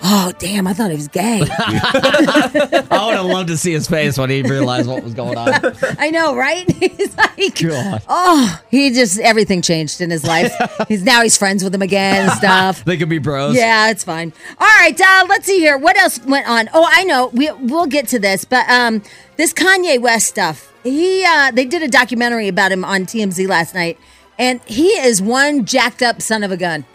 Oh, 0.01 0.31
damn. 0.39 0.65
I 0.65 0.73
thought 0.73 0.91
he 0.91 0.95
was 0.95 1.07
gay. 1.09 1.41
I 1.49 3.05
would 3.05 3.15
have 3.15 3.25
loved 3.25 3.49
to 3.49 3.57
see 3.57 3.73
his 3.73 3.87
face 3.87 4.17
when 4.17 4.29
he 4.29 4.41
realized 4.41 4.87
what 4.87 5.03
was 5.03 5.13
going 5.13 5.37
on. 5.37 5.49
I 5.99 6.09
know, 6.09 6.35
right? 6.35 6.69
He's 6.79 7.15
like, 7.17 7.59
God. 7.61 8.01
oh, 8.07 8.61
he 8.69 8.91
just 8.91 9.19
everything 9.19 9.61
changed 9.61 10.01
in 10.01 10.09
his 10.09 10.23
life. 10.25 10.53
he's 10.87 11.03
now 11.03 11.21
he's 11.21 11.37
friends 11.37 11.63
with 11.63 11.73
him 11.75 11.81
again 11.81 12.29
and 12.29 12.31
stuff. 12.37 12.83
They 12.85 12.97
could 12.97 13.09
be 13.09 13.17
bros. 13.17 13.55
Yeah, 13.55 13.89
it's 13.89 14.03
fine. 14.03 14.33
All 14.59 14.67
right, 14.67 14.99
uh, 14.99 15.25
let's 15.27 15.45
see 15.45 15.59
here. 15.59 15.77
What 15.77 15.97
else 15.97 16.19
went 16.25 16.47
on? 16.47 16.69
Oh, 16.73 16.87
I 16.89 17.03
know. 17.03 17.27
We 17.27 17.51
we'll 17.51 17.87
get 17.87 18.07
to 18.09 18.19
this, 18.19 18.45
but 18.45 18.69
um, 18.69 19.01
this 19.37 19.53
Kanye 19.53 19.99
West 20.01 20.27
stuff. 20.27 20.73
He 20.83 21.25
uh, 21.25 21.51
they 21.51 21.65
did 21.65 21.83
a 21.83 21.87
documentary 21.87 22.47
about 22.47 22.71
him 22.71 22.85
on 22.85 23.01
TMZ 23.05 23.47
last 23.47 23.75
night, 23.75 23.97
and 24.37 24.61
he 24.65 24.87
is 24.89 25.21
one 25.21 25.65
jacked 25.65 26.01
up 26.01 26.21
son 26.21 26.43
of 26.43 26.51
a 26.51 26.57
gun. 26.57 26.85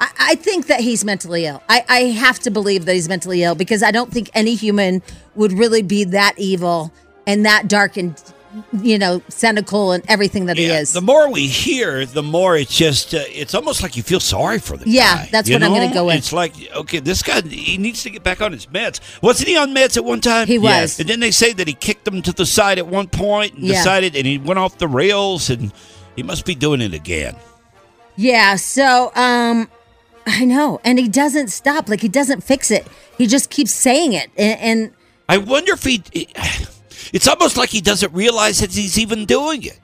I, 0.00 0.10
I 0.18 0.34
think 0.36 0.66
that 0.66 0.80
he's 0.80 1.04
mentally 1.04 1.46
ill. 1.46 1.62
I, 1.68 1.84
I 1.88 2.00
have 2.12 2.38
to 2.40 2.50
believe 2.50 2.84
that 2.86 2.94
he's 2.94 3.08
mentally 3.08 3.42
ill 3.42 3.54
because 3.54 3.82
I 3.82 3.90
don't 3.90 4.12
think 4.12 4.30
any 4.34 4.54
human 4.54 5.02
would 5.34 5.52
really 5.52 5.82
be 5.82 6.04
that 6.04 6.34
evil 6.36 6.92
and 7.26 7.44
that 7.46 7.68
dark 7.68 7.96
and 7.96 8.20
you 8.84 8.96
know 9.00 9.20
cynical 9.28 9.90
and 9.90 10.04
everything 10.08 10.46
that 10.46 10.56
he 10.56 10.66
is. 10.66 10.92
The 10.92 11.00
more 11.00 11.28
we 11.28 11.48
hear, 11.48 12.06
the 12.06 12.22
more 12.22 12.56
it's 12.56 12.76
just, 12.76 13.12
uh, 13.12 13.18
it's 13.26 13.52
almost 13.52 13.82
like 13.82 13.96
you 13.96 14.04
feel 14.04 14.20
sorry 14.20 14.60
for 14.60 14.76
the 14.76 14.88
Yeah, 14.88 15.16
guy. 15.16 15.28
that's 15.32 15.48
you 15.48 15.56
what 15.56 15.64
I'm 15.64 15.72
gonna 15.72 15.92
go 15.92 16.06
with. 16.06 16.16
It's 16.16 16.32
like, 16.32 16.52
okay, 16.72 17.00
this 17.00 17.20
guy, 17.24 17.40
he 17.40 17.78
needs 17.78 18.04
to 18.04 18.10
get 18.10 18.22
back 18.22 18.40
on 18.40 18.52
his 18.52 18.66
meds. 18.66 19.00
Wasn't 19.22 19.48
he 19.48 19.56
on 19.56 19.74
meds 19.74 19.96
at 19.96 20.04
one 20.04 20.20
time? 20.20 20.46
He 20.46 20.58
was. 20.58 20.70
Yes. 20.70 21.00
And 21.00 21.08
then 21.08 21.18
they 21.18 21.32
say 21.32 21.52
that 21.52 21.66
he 21.66 21.74
kicked 21.74 22.06
him 22.06 22.22
to 22.22 22.32
the 22.32 22.46
side 22.46 22.78
at 22.78 22.86
one 22.86 23.08
point 23.08 23.54
and 23.54 23.64
Yeah. 23.64 23.74
decided, 23.74 24.14
and 24.14 24.24
he 24.24 24.38
went 24.38 24.60
off 24.60 24.78
the 24.78 24.86
rails, 24.88 25.50
and 25.50 25.72
he 26.14 26.22
must 26.22 26.44
be 26.44 26.54
doing 26.54 26.80
it 26.80 26.94
again. 26.94 27.34
Yeah, 28.16 28.54
so 28.54 29.10
um 29.16 29.68
I 30.26 30.44
know. 30.44 30.80
And 30.84 30.98
he 30.98 31.08
doesn't 31.08 31.48
stop. 31.48 31.88
Like 31.88 32.00
he 32.00 32.08
doesn't 32.08 32.42
fix 32.42 32.70
it. 32.70 32.86
He 33.18 33.26
just 33.26 33.50
keeps 33.50 33.72
saying 33.72 34.12
it. 34.12 34.30
And, 34.36 34.60
and 34.60 34.92
I 35.28 35.38
wonder 35.38 35.72
if 35.74 35.84
he, 35.84 36.02
it's 37.12 37.28
almost 37.28 37.56
like 37.56 37.70
he 37.70 37.80
doesn't 37.80 38.12
realize 38.12 38.60
that 38.60 38.72
he's 38.72 38.98
even 38.98 39.24
doing 39.26 39.62
it. 39.64 39.78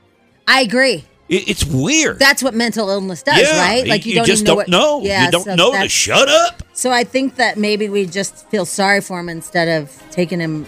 I 0.48 0.62
agree. 0.62 1.05
It- 1.29 1.48
It's 1.48 1.64
weird. 1.64 2.18
That's 2.18 2.42
what 2.42 2.55
mental 2.55 2.88
illness 2.90 3.22
does, 3.22 3.40
yeah, 3.40 3.59
right? 3.61 3.87
Like 3.87 4.05
you, 4.07 4.16
don't 4.16 4.26
just 4.26 4.42
know 4.42 4.48
don't 4.48 4.57
what, 4.57 4.68
know. 4.68 5.00
Yeah, 5.03 5.26
you 5.26 5.31
don't 5.31 5.44
so 5.44 5.55
know 5.55 5.72
to 5.72 5.88
shut 5.88 6.29
up. 6.29 6.62
So 6.72 6.90
I 6.90 7.05
think 7.05 7.37
that 7.37 7.57
maybe 7.57 7.88
we 7.88 8.07
just 8.07 8.48
feel 8.48 8.64
sorry 8.66 9.00
for 9.00 9.20
him 9.20 9.29
instead 9.29 9.68
of 9.83 10.03
taking 10.11 10.40
him. 10.40 10.66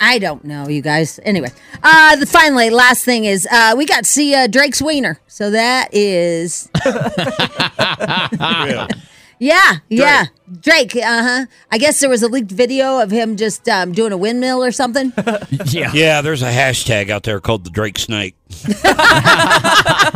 I 0.00 0.18
don't 0.18 0.44
know, 0.44 0.68
you 0.68 0.82
guys. 0.82 1.20
Anyway, 1.22 1.50
uh, 1.82 2.16
the 2.16 2.26
finally 2.26 2.70
last 2.70 3.04
thing 3.04 3.24
is 3.24 3.46
uh, 3.50 3.74
we 3.76 3.86
got 3.86 4.04
to 4.04 4.10
see 4.10 4.34
uh, 4.34 4.46
Drake's 4.46 4.82
wiener. 4.82 5.18
So 5.26 5.50
that 5.50 5.88
is 5.92 6.68
Yeah, 9.38 9.76
yeah. 9.88 10.26
Drake, 10.60 10.94
uh 10.96 11.22
huh. 11.22 11.46
I 11.70 11.76
guess 11.78 12.00
there 12.00 12.08
was 12.08 12.22
a 12.22 12.28
leaked 12.28 12.52
video 12.52 13.00
of 13.00 13.10
him 13.10 13.36
just 13.36 13.68
um, 13.68 13.92
doing 13.92 14.12
a 14.12 14.16
windmill 14.16 14.64
or 14.64 14.72
something. 14.72 15.12
yeah. 15.66 15.92
Yeah, 15.92 16.22
there's 16.22 16.40
a 16.42 16.50
hashtag 16.50 17.10
out 17.10 17.24
there 17.24 17.38
called 17.40 17.64
the 17.64 17.70
Drake 17.70 17.98
Snake. 17.98 18.34
I 18.84 20.08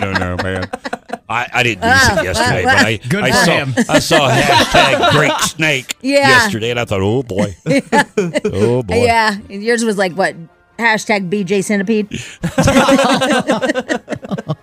don't 0.00 0.20
know, 0.20 0.36
man. 0.42 0.68
I, 1.28 1.48
I 1.52 1.62
didn't 1.64 1.82
use 1.84 1.92
Ah, 1.92 2.20
it 2.20 2.24
yesterday, 2.24 2.62
but 2.64 2.76
I, 2.76 2.96
Good 3.08 3.24
I 3.24 3.30
for 3.32 3.36
saw 3.44 3.64
him. 3.64 3.74
I 3.88 3.98
saw 3.98 4.30
hashtag 4.30 5.10
Drake 5.12 5.40
Snake 5.40 5.96
Yeah. 6.02 6.28
yesterday, 6.28 6.70
and 6.70 6.78
I 6.78 6.84
thought, 6.84 7.00
oh 7.02 7.22
boy, 7.24 7.56
oh 8.44 8.82
boy. 8.84 8.94
Yeah, 9.04 9.36
yours 9.48 9.84
was 9.84 9.98
like 9.98 10.12
what? 10.12 10.36
Hashtag 10.78 11.30
BJ 11.30 11.64
Centipede. 11.64 12.08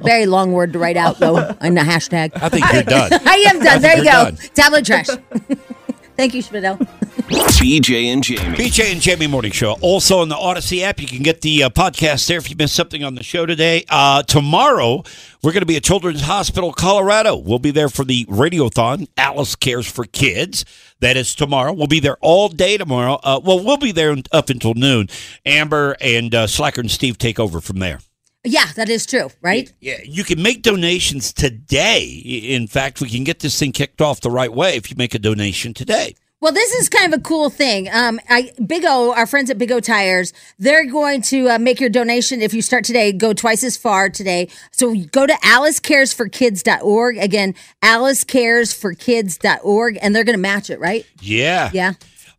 Very 0.02 0.26
long 0.26 0.52
word 0.52 0.73
to 0.73 0.80
write 0.80 0.95
out 0.97 1.17
though 1.19 1.38
in 1.62 1.73
the 1.76 1.82
hashtag. 1.82 2.32
I 2.36 2.49
think 2.49 2.65
you're 2.71 2.84
done. 2.84 3.12
I 3.26 3.45
am 3.49 3.60
done. 3.60 3.82
think 3.82 3.82
There 3.82 3.97
you 3.97 4.04
go. 4.04 4.12
done. 4.12 4.38
Tabloid 4.54 4.86
trash. 4.86 5.08
Thank 6.15 6.34
you, 6.36 6.43
Schmidl. 6.43 6.88
BJ 7.13 8.06
and 8.06 8.23
Jamie. 8.23 8.58
BJ 8.58 8.91
and 8.91 8.99
Jamie 8.99 9.28
Morning 9.28 9.52
Show. 9.52 9.78
Also 9.82 10.19
on 10.19 10.30
the 10.30 10.36
Audacy 10.36 10.82
app, 10.82 10.99
you 10.99 11.08
can 11.08 11.21
get 11.21 11.41
the 11.41 11.63
uh, 11.63 11.69
podcast 11.69 12.28
there 12.28 12.39
if 12.39 12.49
you 12.49 12.56
missed 12.56 12.76
something 12.76 13.04
on 13.04 13.13
the 13.13 13.23
show 13.23 13.45
today. 13.45 13.86
Uh, 13.88 14.23
tomorrow, 14.23 15.04
we're 15.43 15.52
going 15.52 15.62
to 15.62 15.67
be 15.67 15.76
at 15.76 15.84
Children's 15.84 16.21
Hospital, 16.21 16.73
Colorado. 16.73 17.36
We'll 17.36 17.60
be 17.60 17.71
there 17.71 17.89
for 17.89 18.04
the 18.04 18.26
Radiothon, 18.26 19.08
Alice 19.15 19.56
Cares 19.56 19.89
for 19.89 20.06
Kids. 20.06 20.65
That 21.02 21.15
is 21.15 21.36
tomorrow. 21.36 21.71
We'll 21.73 21.88
be 21.88 21.99
there 21.99 22.17
all 22.19 22.49
day 22.49 22.78
tomorrow. 22.78 23.19
Uh, 23.23 23.39
well, 23.43 23.63
we'll 23.63 23.78
be 23.78 23.91
there 23.91 24.15
up 24.32 24.49
until 24.49 24.73
noon. 24.73 25.08
Amber 25.45 25.95
and 26.02 26.34
uh, 26.34 26.47
Slacker 26.47 26.82
and 26.82 26.89
Steve 26.89 27.19
take 27.19 27.39
over 27.39 27.62
from 27.62 27.78
there. 27.80 27.99
Yeah, 28.43 28.65
that 28.76 28.89
is 28.89 29.06
true, 29.06 29.30
right? 29.41 29.71
Yeah, 29.80 29.99
you 30.04 30.23
can 30.23 30.41
make 30.41 30.63
donations 30.63 31.32
today. 31.32 32.04
In 32.04 32.67
fact, 32.67 32.99
we 32.99 33.10
can 33.10 33.23
get 33.23 33.39
this 33.39 33.58
thing 33.58 33.71
kicked 33.71 34.02
off 34.02 34.19
the 34.19 34.32
right 34.32 34.52
way 34.52 34.76
if 34.76 34.89
you 34.89 34.97
make 34.97 35.13
a 35.13 35.19
donation 35.19 35.73
today. 35.73 36.15
Well, 36.43 36.51
this 36.51 36.73
is 36.73 36.89
kind 36.89 37.13
of 37.13 37.17
a 37.17 37.23
cool 37.23 37.49
thing. 37.49 37.88
Um, 37.89 38.19
I, 38.27 38.51
Big 38.67 38.84
O, 38.86 39.13
our 39.13 39.25
friends 39.25 39.49
at 39.49 39.58
Big 39.58 39.71
O 39.71 39.79
Tires, 39.79 40.34
they're 40.60 40.86
going 40.86 41.21
to 41.21 41.51
uh, 41.51 41.58
make 41.58 41.79
your 41.79 41.89
donation 41.89 42.41
if 42.41 42.53
you 42.53 42.62
start 42.62 42.84
today. 42.84 43.13
Go 43.13 43.32
twice 43.32 43.63
as 43.63 43.77
far 43.77 44.10
today. 44.10 44.49
So 44.71 44.93
go 44.93 45.25
to 45.25 45.32
AliceCaresForKids.org. 45.32 47.17
Again, 47.17 47.56
AliceCaresForKids.org, 47.82 49.97
and 50.01 50.13
they're 50.13 50.25
going 50.25 50.36
to 50.36 50.41
match 50.41 50.69
it, 50.69 50.82
right? 50.82 51.06
Yeah. 51.21 51.69
Yeah. 51.71 51.93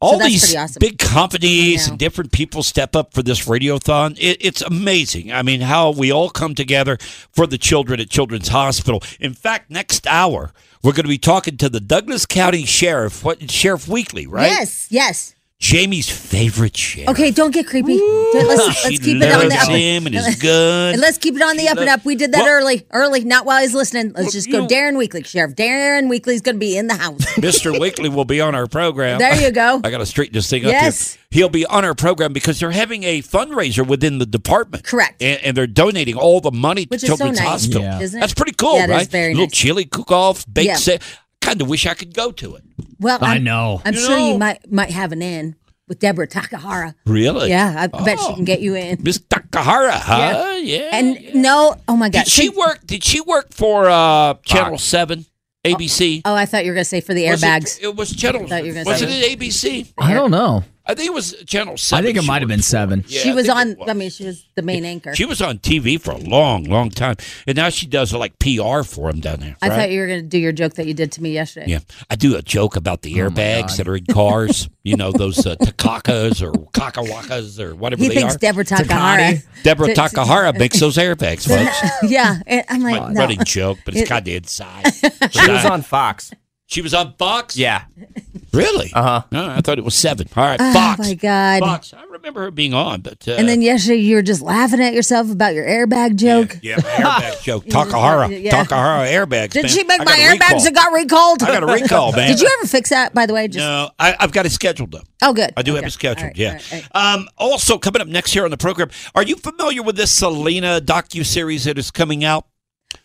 All 0.05 0.19
so 0.19 0.25
these 0.27 0.55
awesome. 0.55 0.81
big 0.81 0.99
companies 0.99 1.89
and 1.89 1.99
different 1.99 2.33
people 2.33 2.63
step 2.63 2.95
up 2.95 3.15
for 3.15 3.23
this 3.23 3.47
radiothon. 3.47 4.17
It, 4.19 4.39
it's 4.41 4.63
amazing. 4.63 5.33
I 5.33 5.43
mean, 5.43 5.63
how 5.63 5.91
we 5.91 6.13
all 6.13 6.31
come 6.31 6.55
together 6.55 6.99
for 7.33 7.47
the 7.47 7.59
children 7.59 8.01
at 8.01 8.11
Children's 8.11 8.49
Hospital. 8.49 9.03
In 9.19 9.35
fact, 9.35 9.71
next 9.71 10.07
hour 10.07 10.53
we're 10.83 10.93
going 10.93 11.05
to 11.05 11.09
be 11.09 11.19
talking 11.19 11.57
to 11.57 11.71
the 11.71 11.81
Douglas 11.81 12.27
County 12.27 12.67
Sheriff, 12.67 13.25
what 13.25 13.51
Sheriff 13.51 13.89
Weekly, 13.89 14.27
right? 14.27 14.51
Yes, 14.51 14.87
yes. 14.91 15.35
Jamie's 15.65 16.11
favorite 16.11 16.77
sheriff. 16.77 17.09
Okay, 17.09 17.31
don't 17.31 17.51
get 17.51 17.67
creepy. 17.67 17.99
let's 17.99 18.77
she 18.77 18.89
let's 18.91 18.99
keep 19.03 19.17
it 19.17 19.33
on 19.33 19.49
the 19.49 19.49
loves 19.49 19.63
up. 19.65 19.71
him 19.71 20.05
and 20.05 20.15
his 20.15 20.37
gun. 20.37 20.93
And 20.93 21.01
let's 21.01 21.17
keep 21.17 21.37
it 21.37 21.41
on 21.43 21.57
the 21.57 21.69
up 21.69 21.79
and 21.79 21.89
up. 21.89 22.05
We 22.05 22.17
did 22.17 22.33
that 22.33 22.43
Well- 22.43 22.53
early, 22.53 22.87
early, 22.93 23.25
not 23.25 23.47
while 23.47 23.63
he's 23.63 23.73
listening. 23.73 24.13
Let's 24.15 24.33
just 24.35 24.47
you 24.47 24.53
go. 24.53 24.61
know- 24.61 24.67
Darren 24.69 24.99
Weekly, 24.99 25.23
Sheriff 25.23 25.55
Darren 25.55 26.11
Weekly's 26.11 26.43
going 26.43 26.57
to 26.57 26.61
be 26.61 26.77
in 26.77 26.87
the 26.87 26.97
house. 26.97 27.17
Mr. 27.37 27.81
Weekly 27.81 28.11
will 28.11 28.27
be 28.27 28.43
on 28.43 28.55
our 28.55 28.67
program. 28.67 29.19
There 29.19 29.41
you 29.41 29.51
go. 29.53 29.81
I 29.83 29.91
got 29.91 29.99
to 29.99 30.07
straighten 30.07 30.35
this 30.35 30.51
thing 30.51 30.67
up 30.67 30.71
Yes. 30.71 31.15
here. 31.15 31.21
He'll 31.31 31.49
be 31.49 31.65
on 31.65 31.83
our 31.85 31.95
program 31.95 32.35
because 32.35 32.61
they're 32.61 32.71
having 32.71 33.03
a 33.05 33.23
fundraiser 33.23 33.87
within 33.87 34.19
the 34.19 34.27
department. 34.27 34.85
Correct. 34.85 35.21
And, 35.23 35.41
and 35.43 35.57
they're 35.57 35.67
donating 35.67 36.15
all 36.15 36.41
the 36.43 36.53
money 36.53 36.85
Which 36.89 37.01
to 37.01 37.07
is 37.07 37.11
so 37.11 37.17
Children's 37.17 37.39
nice, 37.39 37.49
Hospital. 37.49 37.83
Yeah. 37.83 38.01
isn't 38.01 38.19
it? 38.19 38.21
That's 38.21 38.35
pretty 38.35 38.53
cool, 38.53 38.77
Yeah, 38.77 38.85
it 38.85 38.91
is 38.91 38.97
right? 38.97 39.09
very 39.09 39.33
Little 39.33 39.47
nice. 39.47 39.53
chili 39.53 39.85
cook 39.87 40.13
off, 40.13 40.45
baked 40.53 40.67
Yeah. 40.67 40.77
sa- 40.77 40.99
Kind 41.45 41.61
of 41.63 41.69
wish 41.69 41.87
I 41.87 41.95
could 41.95 42.15
go 42.15 42.33
to 42.33 42.55
it. 42.57 42.63
Well, 42.99 43.19
I 43.21 43.37
I'm, 43.37 43.45
know. 43.45 43.83
I'm 43.85 43.95
You 43.95 44.01
sure 44.01 44.17
know- 44.19 44.33
you 44.33 44.39
might 44.39 44.71
might 44.73 44.91
have 44.91 45.13
an 45.13 45.21
in 45.23 45.57
with 45.89 45.99
Deborah 45.99 46.27
Takahara. 46.27 46.95
Really? 47.05 47.51
Yeah, 47.51 47.75
I 47.77 47.87
bet 47.89 48.19
she 48.19 48.27
Oh. 48.29 48.35
can 48.35 48.45
get 48.45 48.61
you 48.63 48.75
in. 48.75 49.03
Miss 49.03 49.19
Takahara, 49.19 49.91
huh? 49.93 50.57
Yeah. 50.63 50.89
And 50.93 51.35
no, 51.35 51.77
oh 51.87 51.97
my 51.97 52.09
God. 52.09 52.25
Did 52.25 52.29
she 52.33 52.49
work? 52.49 52.81
Did 52.87 53.05
she 53.05 53.21
work 53.21 53.53
for 53.53 53.91
uh, 53.91 54.35
Channel 54.45 54.79
Seven, 54.79 55.27
ABC? 55.65 56.23
Oh, 56.25 56.35
I 56.35 56.47
thought 56.47 56.65
you 56.65 56.71
were 56.71 56.75
going 56.77 56.85
to 56.85 56.89
say 56.89 57.03
for 57.03 57.13
the 57.13 57.29
Was 57.29 57.43
it- 57.43 57.47
airbags. 57.47 57.79
It, 57.83 57.95
was 57.95 58.15
Channel. 58.17 58.47
thought 58.49 58.65
you 58.65 58.71
were 58.73 58.79
gonna 58.83 58.89
Was 58.91 59.01
say- 59.01 59.21
it 59.27 59.33
at 59.33 59.39
ABC? 59.39 59.93
I 59.99 60.15
don't 60.15 60.31
know. 60.31 60.65
I 60.87 60.95
think 60.95 61.09
it 61.09 61.15
was 61.15 61.35
Channel 61.47 61.77
Seven. 61.79 62.05
I 62.05 62.07
think 62.07 62.19
it 62.19 62.27
might 62.27 62.43
have 62.43 62.49
been 62.49 62.59
for. 62.59 62.65
seven. 62.65 63.05
Yeah, 63.09 63.21
she 63.21 63.31
I 63.31 63.35
was 63.35 63.47
think 63.47 63.59
on. 63.59 63.77
was. 63.79 63.89
I 63.89 63.93
mean, 63.95 64.11
she 64.11 64.25
was 64.27 64.47
the 64.55 64.63
main 64.63 64.85
anchor. 64.85 65.15
She 65.15 65.25
was 65.25 65.41
on 65.41 65.59
TV 65.59 65.99
for 66.01 66.11
a 66.11 66.19
long, 66.19 66.65
long 66.65 66.91
time, 66.91 67.17
and 67.47 67.57
now 67.57 67.71
she 67.71 67.87
does 67.87 68.13
like 68.13 68.39
PR 68.39 68.83
for 68.83 69.09
him 69.09 69.21
down 69.21 69.41
there. 69.41 69.57
I 69.63 69.69
right? 69.69 69.77
thought 69.77 69.91
you 69.91 70.01
were 70.01 70.07
going 70.07 70.21
to 70.21 70.27
do 70.29 70.39
your 70.39 70.53
joke 70.53 70.75
that 70.75 70.87
you 70.87 70.93
did 70.93 71.11
to 71.13 71.23
me 71.23 71.33
yesterday. 71.33 71.67
Yeah, 71.71 71.79
I 72.11 72.17
do 72.17 72.37
a 72.37 72.43
joke 72.43 72.77
about 72.77 73.03
the 73.03 73.15
airbags 73.15 73.79
that 73.79 73.89
are 73.89 73.97
in 73.97 74.05
cars. 74.07 74.69
you 74.83 74.97
know 74.97 75.11
those 75.11 75.47
uh, 75.47 75.57
Takakas 75.57 76.43
or 76.43 76.53
Kakawakas 76.73 77.59
or 77.59 77.75
whatever 77.75 78.03
He 78.03 78.09
they 78.09 78.17
thinks 78.17 78.35
are. 78.35 78.39
Deborah 78.39 78.65
Takahara. 78.65 79.43
Deborah 79.63 79.87
Th- 79.87 79.97
Takahara 79.97 80.53
makes 80.59 80.79
those 80.81 80.99
airbags, 80.99 81.49
folks. 81.49 81.81
yeah, 82.11 82.41
and 82.47 82.65
I'm 82.69 82.83
like, 82.83 83.01
My 83.01 83.13
no. 83.13 83.21
running 83.21 83.43
joke, 83.45 83.79
but 83.87 83.97
it's 83.97 84.09
kind 84.09 84.27
of 84.29 84.35
inside. 84.35 84.93
She 85.31 85.51
was 85.51 85.65
on 85.65 85.81
Fox. 85.83 86.31
She 86.75 86.83
was 86.83 86.93
on 86.93 87.15
Fox. 87.19 87.57
Yeah. 87.57 87.85
Really? 88.53 88.93
Uh 88.95 89.03
huh. 89.03 89.23
No, 89.33 89.49
I 89.51 89.61
thought 89.63 89.79
it 89.79 89.85
was 89.85 89.97
seven. 89.97 90.29
All 90.37 90.45
right, 90.45 90.61
Oh 90.61 90.73
Fox. 90.73 91.01
my 91.01 91.15
God. 91.15 91.59
Fox. 91.59 91.93
I 91.93 92.05
remember 92.05 92.43
her 92.43 92.53
being 92.53 92.73
on, 92.73 93.01
but 93.01 93.27
uh, 93.27 93.33
And 93.33 93.49
then 93.49 93.63
yesterday 93.63 93.97
you 93.97 94.15
were 94.15 94.23
just 94.23 94.43
laughing 94.43 94.81
at 94.81 94.95
yourself 94.95 95.29
about 95.29 95.55
your 95.55 95.67
airbag 95.67 96.15
joke. 96.15 96.61
yeah, 96.63 96.77
my 96.77 96.83
airbag 96.83 97.43
joke. 97.43 97.65
You 97.67 97.73
just- 97.73 97.89
Takahara. 97.91 98.41
yeah. 98.45 98.53
Takahara 98.65 99.09
airbags. 99.11 99.51
Did 99.51 99.63
man. 99.65 99.71
she 99.73 99.83
make 99.83 100.01
I 100.03 100.05
my 100.05 100.13
airbags 100.13 100.39
recall. 100.51 100.61
that 100.63 100.75
got 100.75 100.93
recalled? 100.93 101.43
I 101.43 101.47
got 101.49 101.63
a 101.65 101.67
recall, 101.83 102.13
man. 102.17 102.29
Did 102.31 102.41
you 102.43 102.49
ever 102.61 102.69
fix 102.69 102.91
that, 102.91 103.13
by 103.13 103.27
the 103.27 103.35
way? 103.35 103.49
Just 103.49 103.59
No, 103.59 103.91
I, 103.99 104.15
I've 104.21 104.31
got 104.31 104.47
it 104.47 104.53
scheduled 104.53 104.93
though. 104.93 105.03
Oh, 105.21 105.33
good. 105.33 105.53
I 105.57 105.63
do 105.63 105.73
have 105.73 105.79
Okay. 105.81 105.89
it 105.89 105.91
scheduled. 105.91 106.19
All 106.23 106.27
right, 106.29 106.37
yeah. 106.37 106.53
all 106.53 106.79
right, 106.79 106.89
all 106.95 107.15
Um, 107.17 107.29
also, 107.39 107.77
coming 107.77 108.03
up 108.03 108.07
next 108.07 108.33
here 108.33 108.45
on 108.45 108.53
the 108.53 108.57
program, 108.57 108.89
are 109.17 109.25
you 109.25 109.35
familiar 109.35 109.83
with 109.83 109.97
this 109.97 110.13
Selena 110.13 110.81
docu 110.81 111.27
series 111.27 111.65
that 111.65 111.77
is 111.77 111.91
coming 111.91 112.23
out? 112.23 112.47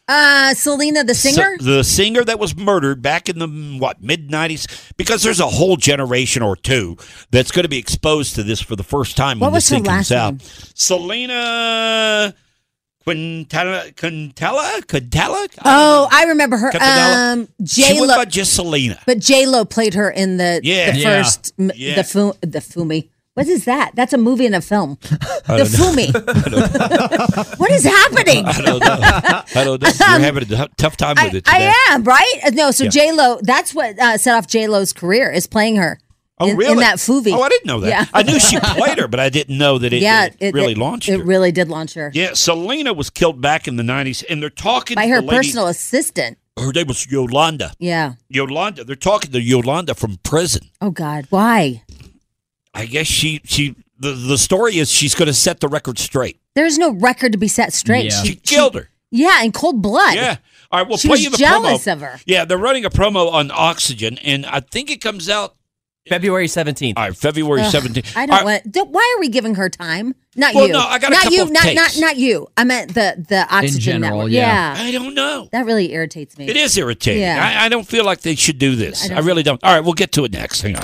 Uh, 0.09 0.53
Selena, 0.55 1.03
the 1.03 1.13
singer. 1.13 1.55
So- 1.59 1.65
the 1.65 1.83
singer 1.83 2.23
that 2.23 2.39
was 2.39 2.55
murdered 2.55 3.01
back 3.01 3.29
in 3.29 3.37
the 3.37 3.47
what 3.79 4.01
mid 4.01 4.29
'90s. 4.29 4.65
Because 4.97 5.21
there's 5.21 5.39
a 5.39 5.47
whole 5.47 5.75
generation 5.77 6.41
or 6.41 6.55
two 6.55 6.97
that's 7.31 7.51
going 7.51 7.63
to 7.63 7.69
be 7.69 7.77
exposed 7.77 8.33
to 8.35 8.43
this 8.43 8.59
for 8.59 8.75
the 8.75 8.83
first 8.83 9.15
time 9.15 9.39
What 9.39 9.47
when 9.51 9.53
this 9.53 9.69
thing 9.69 9.83
comes 9.83 10.09
last 10.09 10.11
out. 10.11 10.31
name? 10.33 10.39
Selena 10.73 12.33
Quintella, 13.05 13.91
Quintella, 13.95 14.81
Quintella. 14.85 15.47
oh, 15.65 16.07
I 16.11 16.25
remember 16.25 16.57
her. 16.57 16.71
Quintanilla? 16.71 17.33
Um, 17.33 17.47
She 17.65 17.83
J 17.83 18.01
Lo. 18.01 18.25
just 18.25 18.53
Selena. 18.53 18.99
But 19.05 19.19
J 19.19 19.45
Lo 19.45 19.63
played 19.65 19.93
her 19.93 20.09
in 20.09 20.37
the 20.37 20.59
Yeah. 20.63 20.91
the 20.91 20.97
Yeah. 20.99 21.23
first 21.23 21.53
m- 21.57 21.71
Yeah. 21.75 21.95
the 21.95 22.03
fu- 22.03 22.33
the 22.41 22.59
Fumi. 22.59 23.09
What 23.39 23.47
is 23.47 23.63
that? 23.63 23.91
That's 23.95 24.11
a 24.11 24.17
movie 24.17 24.45
and 24.45 24.53
a 24.55 24.59
film. 24.59 24.97
The. 25.49 25.63
Fumi. 25.63 26.13
what 27.57 27.71
is 27.71 27.83
happening? 27.85 28.45
I 28.45 28.61
don't 28.61 28.79
know. 28.83 28.91
I 29.55 29.63
don't 29.63 29.81
know. 29.81 29.87
You're 29.87 30.19
having 30.19 30.53
a 30.53 30.67
tough 30.77 30.95
time 30.97 31.15
with 31.23 31.33
it 31.35 31.45
today. 31.45 31.71
I 31.71 31.93
am 31.93 32.03
right. 32.03 32.33
Uh, 32.45 32.49
No, 32.51 32.69
so 32.71 32.83
Yeah. 32.83 32.89
J 32.89 33.11
Lo. 33.13 33.39
That's 33.41 33.73
what 33.73 33.97
uh, 33.97 34.17
set 34.17 34.35
off 34.35 34.45
J 34.47 34.67
Lo's 34.67 34.91
career 34.93 35.31
is 35.31 35.47
playing 35.47 35.77
her. 35.77 35.99
Oh, 36.39 36.49
in, 36.49 36.57
really? 36.57 36.73
In 36.73 36.77
that 36.79 37.03
movie. 37.07 37.31
Oh, 37.31 37.41
I 37.41 37.49
didn't 37.49 37.65
know 37.65 37.79
that. 37.79 37.89
Yeah. 37.89 38.05
I 38.13 38.23
knew 38.23 38.39
she 38.39 38.59
played 38.59 38.99
her, 38.99 39.07
but 39.07 39.19
I 39.21 39.29
didn't 39.29 39.57
know 39.57 39.77
that 39.77 39.91
it, 39.93 40.01
yeah, 40.01 40.29
it, 40.39 40.53
really 40.53 40.75
launched 40.75 41.07
It 41.09 41.19
her. 41.19 41.25
really 41.25 41.51
did 41.53 41.67
launch 41.69 41.93
her 41.95 42.11
yeah, 42.13 42.33
Selena 42.33 42.91
was 42.93 43.09
killed 43.09 43.41
back 43.41 43.67
in 43.67 43.75
the 43.77 43.83
90s, 43.83 44.23
and 44.29 44.41
they're 44.43 44.49
talking 44.49 44.95
by 44.95 45.05
to 45.05 45.11
her 45.13 45.21
the 45.21 45.27
lady- 45.27 45.37
personal 45.47 45.67
assistant. 45.67 46.37
Her 46.59 46.73
name 46.73 46.87
was 46.87 47.09
Yolanda. 47.09 47.71
Yeah. 47.79 48.15
Yolanda. 48.27 48.83
They're 48.83 48.95
talking 48.97 49.31
to 49.31 49.41
Yolanda 49.41 49.95
from 49.95 50.17
prison. 50.23 50.69
Oh 50.81 50.91
God, 50.91 51.25
why? 51.29 51.83
I 52.73 52.85
guess 52.85 53.07
she 53.07 53.41
she 53.45 53.75
the, 53.99 54.11
the 54.13 54.37
story 54.37 54.77
is 54.77 54.91
she's 54.91 55.15
going 55.15 55.27
to 55.27 55.33
set 55.33 55.59
the 55.59 55.67
record 55.67 55.97
straight. 55.99 56.39
There's 56.55 56.77
no 56.77 56.91
record 56.93 57.31
to 57.33 57.37
be 57.37 57.47
set 57.47 57.73
straight. 57.73 58.05
Yeah. 58.11 58.23
She 58.23 58.35
killed 58.35 58.75
her. 58.75 58.89
Yeah, 59.11 59.41
in 59.43 59.51
cold 59.51 59.81
blood. 59.81 60.15
Yeah. 60.15 60.37
All 60.71 60.79
right, 60.79 60.87
we'll 60.87 60.97
She 60.97 61.07
play 61.07 61.15
was 61.15 61.23
you 61.23 61.29
the 61.31 61.37
jealous 61.37 61.85
promo. 61.85 61.93
of 61.93 62.01
her. 62.01 62.19
Yeah, 62.25 62.45
they're 62.45 62.57
running 62.57 62.85
a 62.85 62.91
promo 62.91 63.31
on 63.31 63.49
Oxygen, 63.51 64.19
and 64.19 64.45
I 64.45 64.59
think 64.59 64.91
it 64.91 65.01
comes 65.01 65.27
out 65.27 65.55
February 66.07 66.45
17th. 66.45 66.93
All 66.95 67.05
right, 67.05 67.15
February 67.17 67.61
Ugh, 67.61 67.73
17th. 67.73 68.15
I 68.15 68.27
don't 68.27 68.45
right, 68.45 68.61
want. 68.75 68.91
Why 68.91 69.15
are 69.17 69.19
we 69.19 69.29
giving 69.29 69.55
her 69.55 69.67
time? 69.67 70.13
Not 70.35 70.53
Well, 70.53 70.67
you. 70.67 70.73
no, 70.73 70.79
I 70.79 70.99
got 70.99 71.09
a 71.11 71.13
not 71.15 71.23
couple 71.23 71.37
you. 71.37 71.41
of 71.43 71.51
not 71.51 71.65
not 71.73 71.87
takes. 71.89 71.99
not 71.99 72.17
you. 72.17 72.47
I 72.55 72.63
meant 72.65 72.93
the 72.93 73.25
the 73.27 73.47
oxygen 73.53 74.01
general, 74.01 74.17
network. 74.19 74.31
yeah. 74.31 74.75
I 74.77 74.91
don't 74.91 75.15
know. 75.15 75.49
that 75.51 75.65
really 75.65 75.91
irritates 75.91 76.37
me. 76.37 76.47
It 76.47 76.55
is 76.55 76.77
irritating. 76.77 77.21
Yeah. 77.23 77.59
I, 77.61 77.65
I 77.65 77.69
don't 77.69 77.87
feel 77.87 78.05
like 78.05 78.21
they 78.21 78.35
should 78.35 78.59
do 78.59 78.75
this. 78.75 79.09
I 79.09 79.15
I, 79.15 79.19
really 79.19 79.41
don't. 79.43 79.63
All 79.63 79.73
right, 79.73 79.83
we'll 79.83 79.93
get 79.93 80.11
to 80.13 80.23
it 80.23 80.31
next. 80.31 80.61
Hang 80.61 80.75
on. 80.75 80.83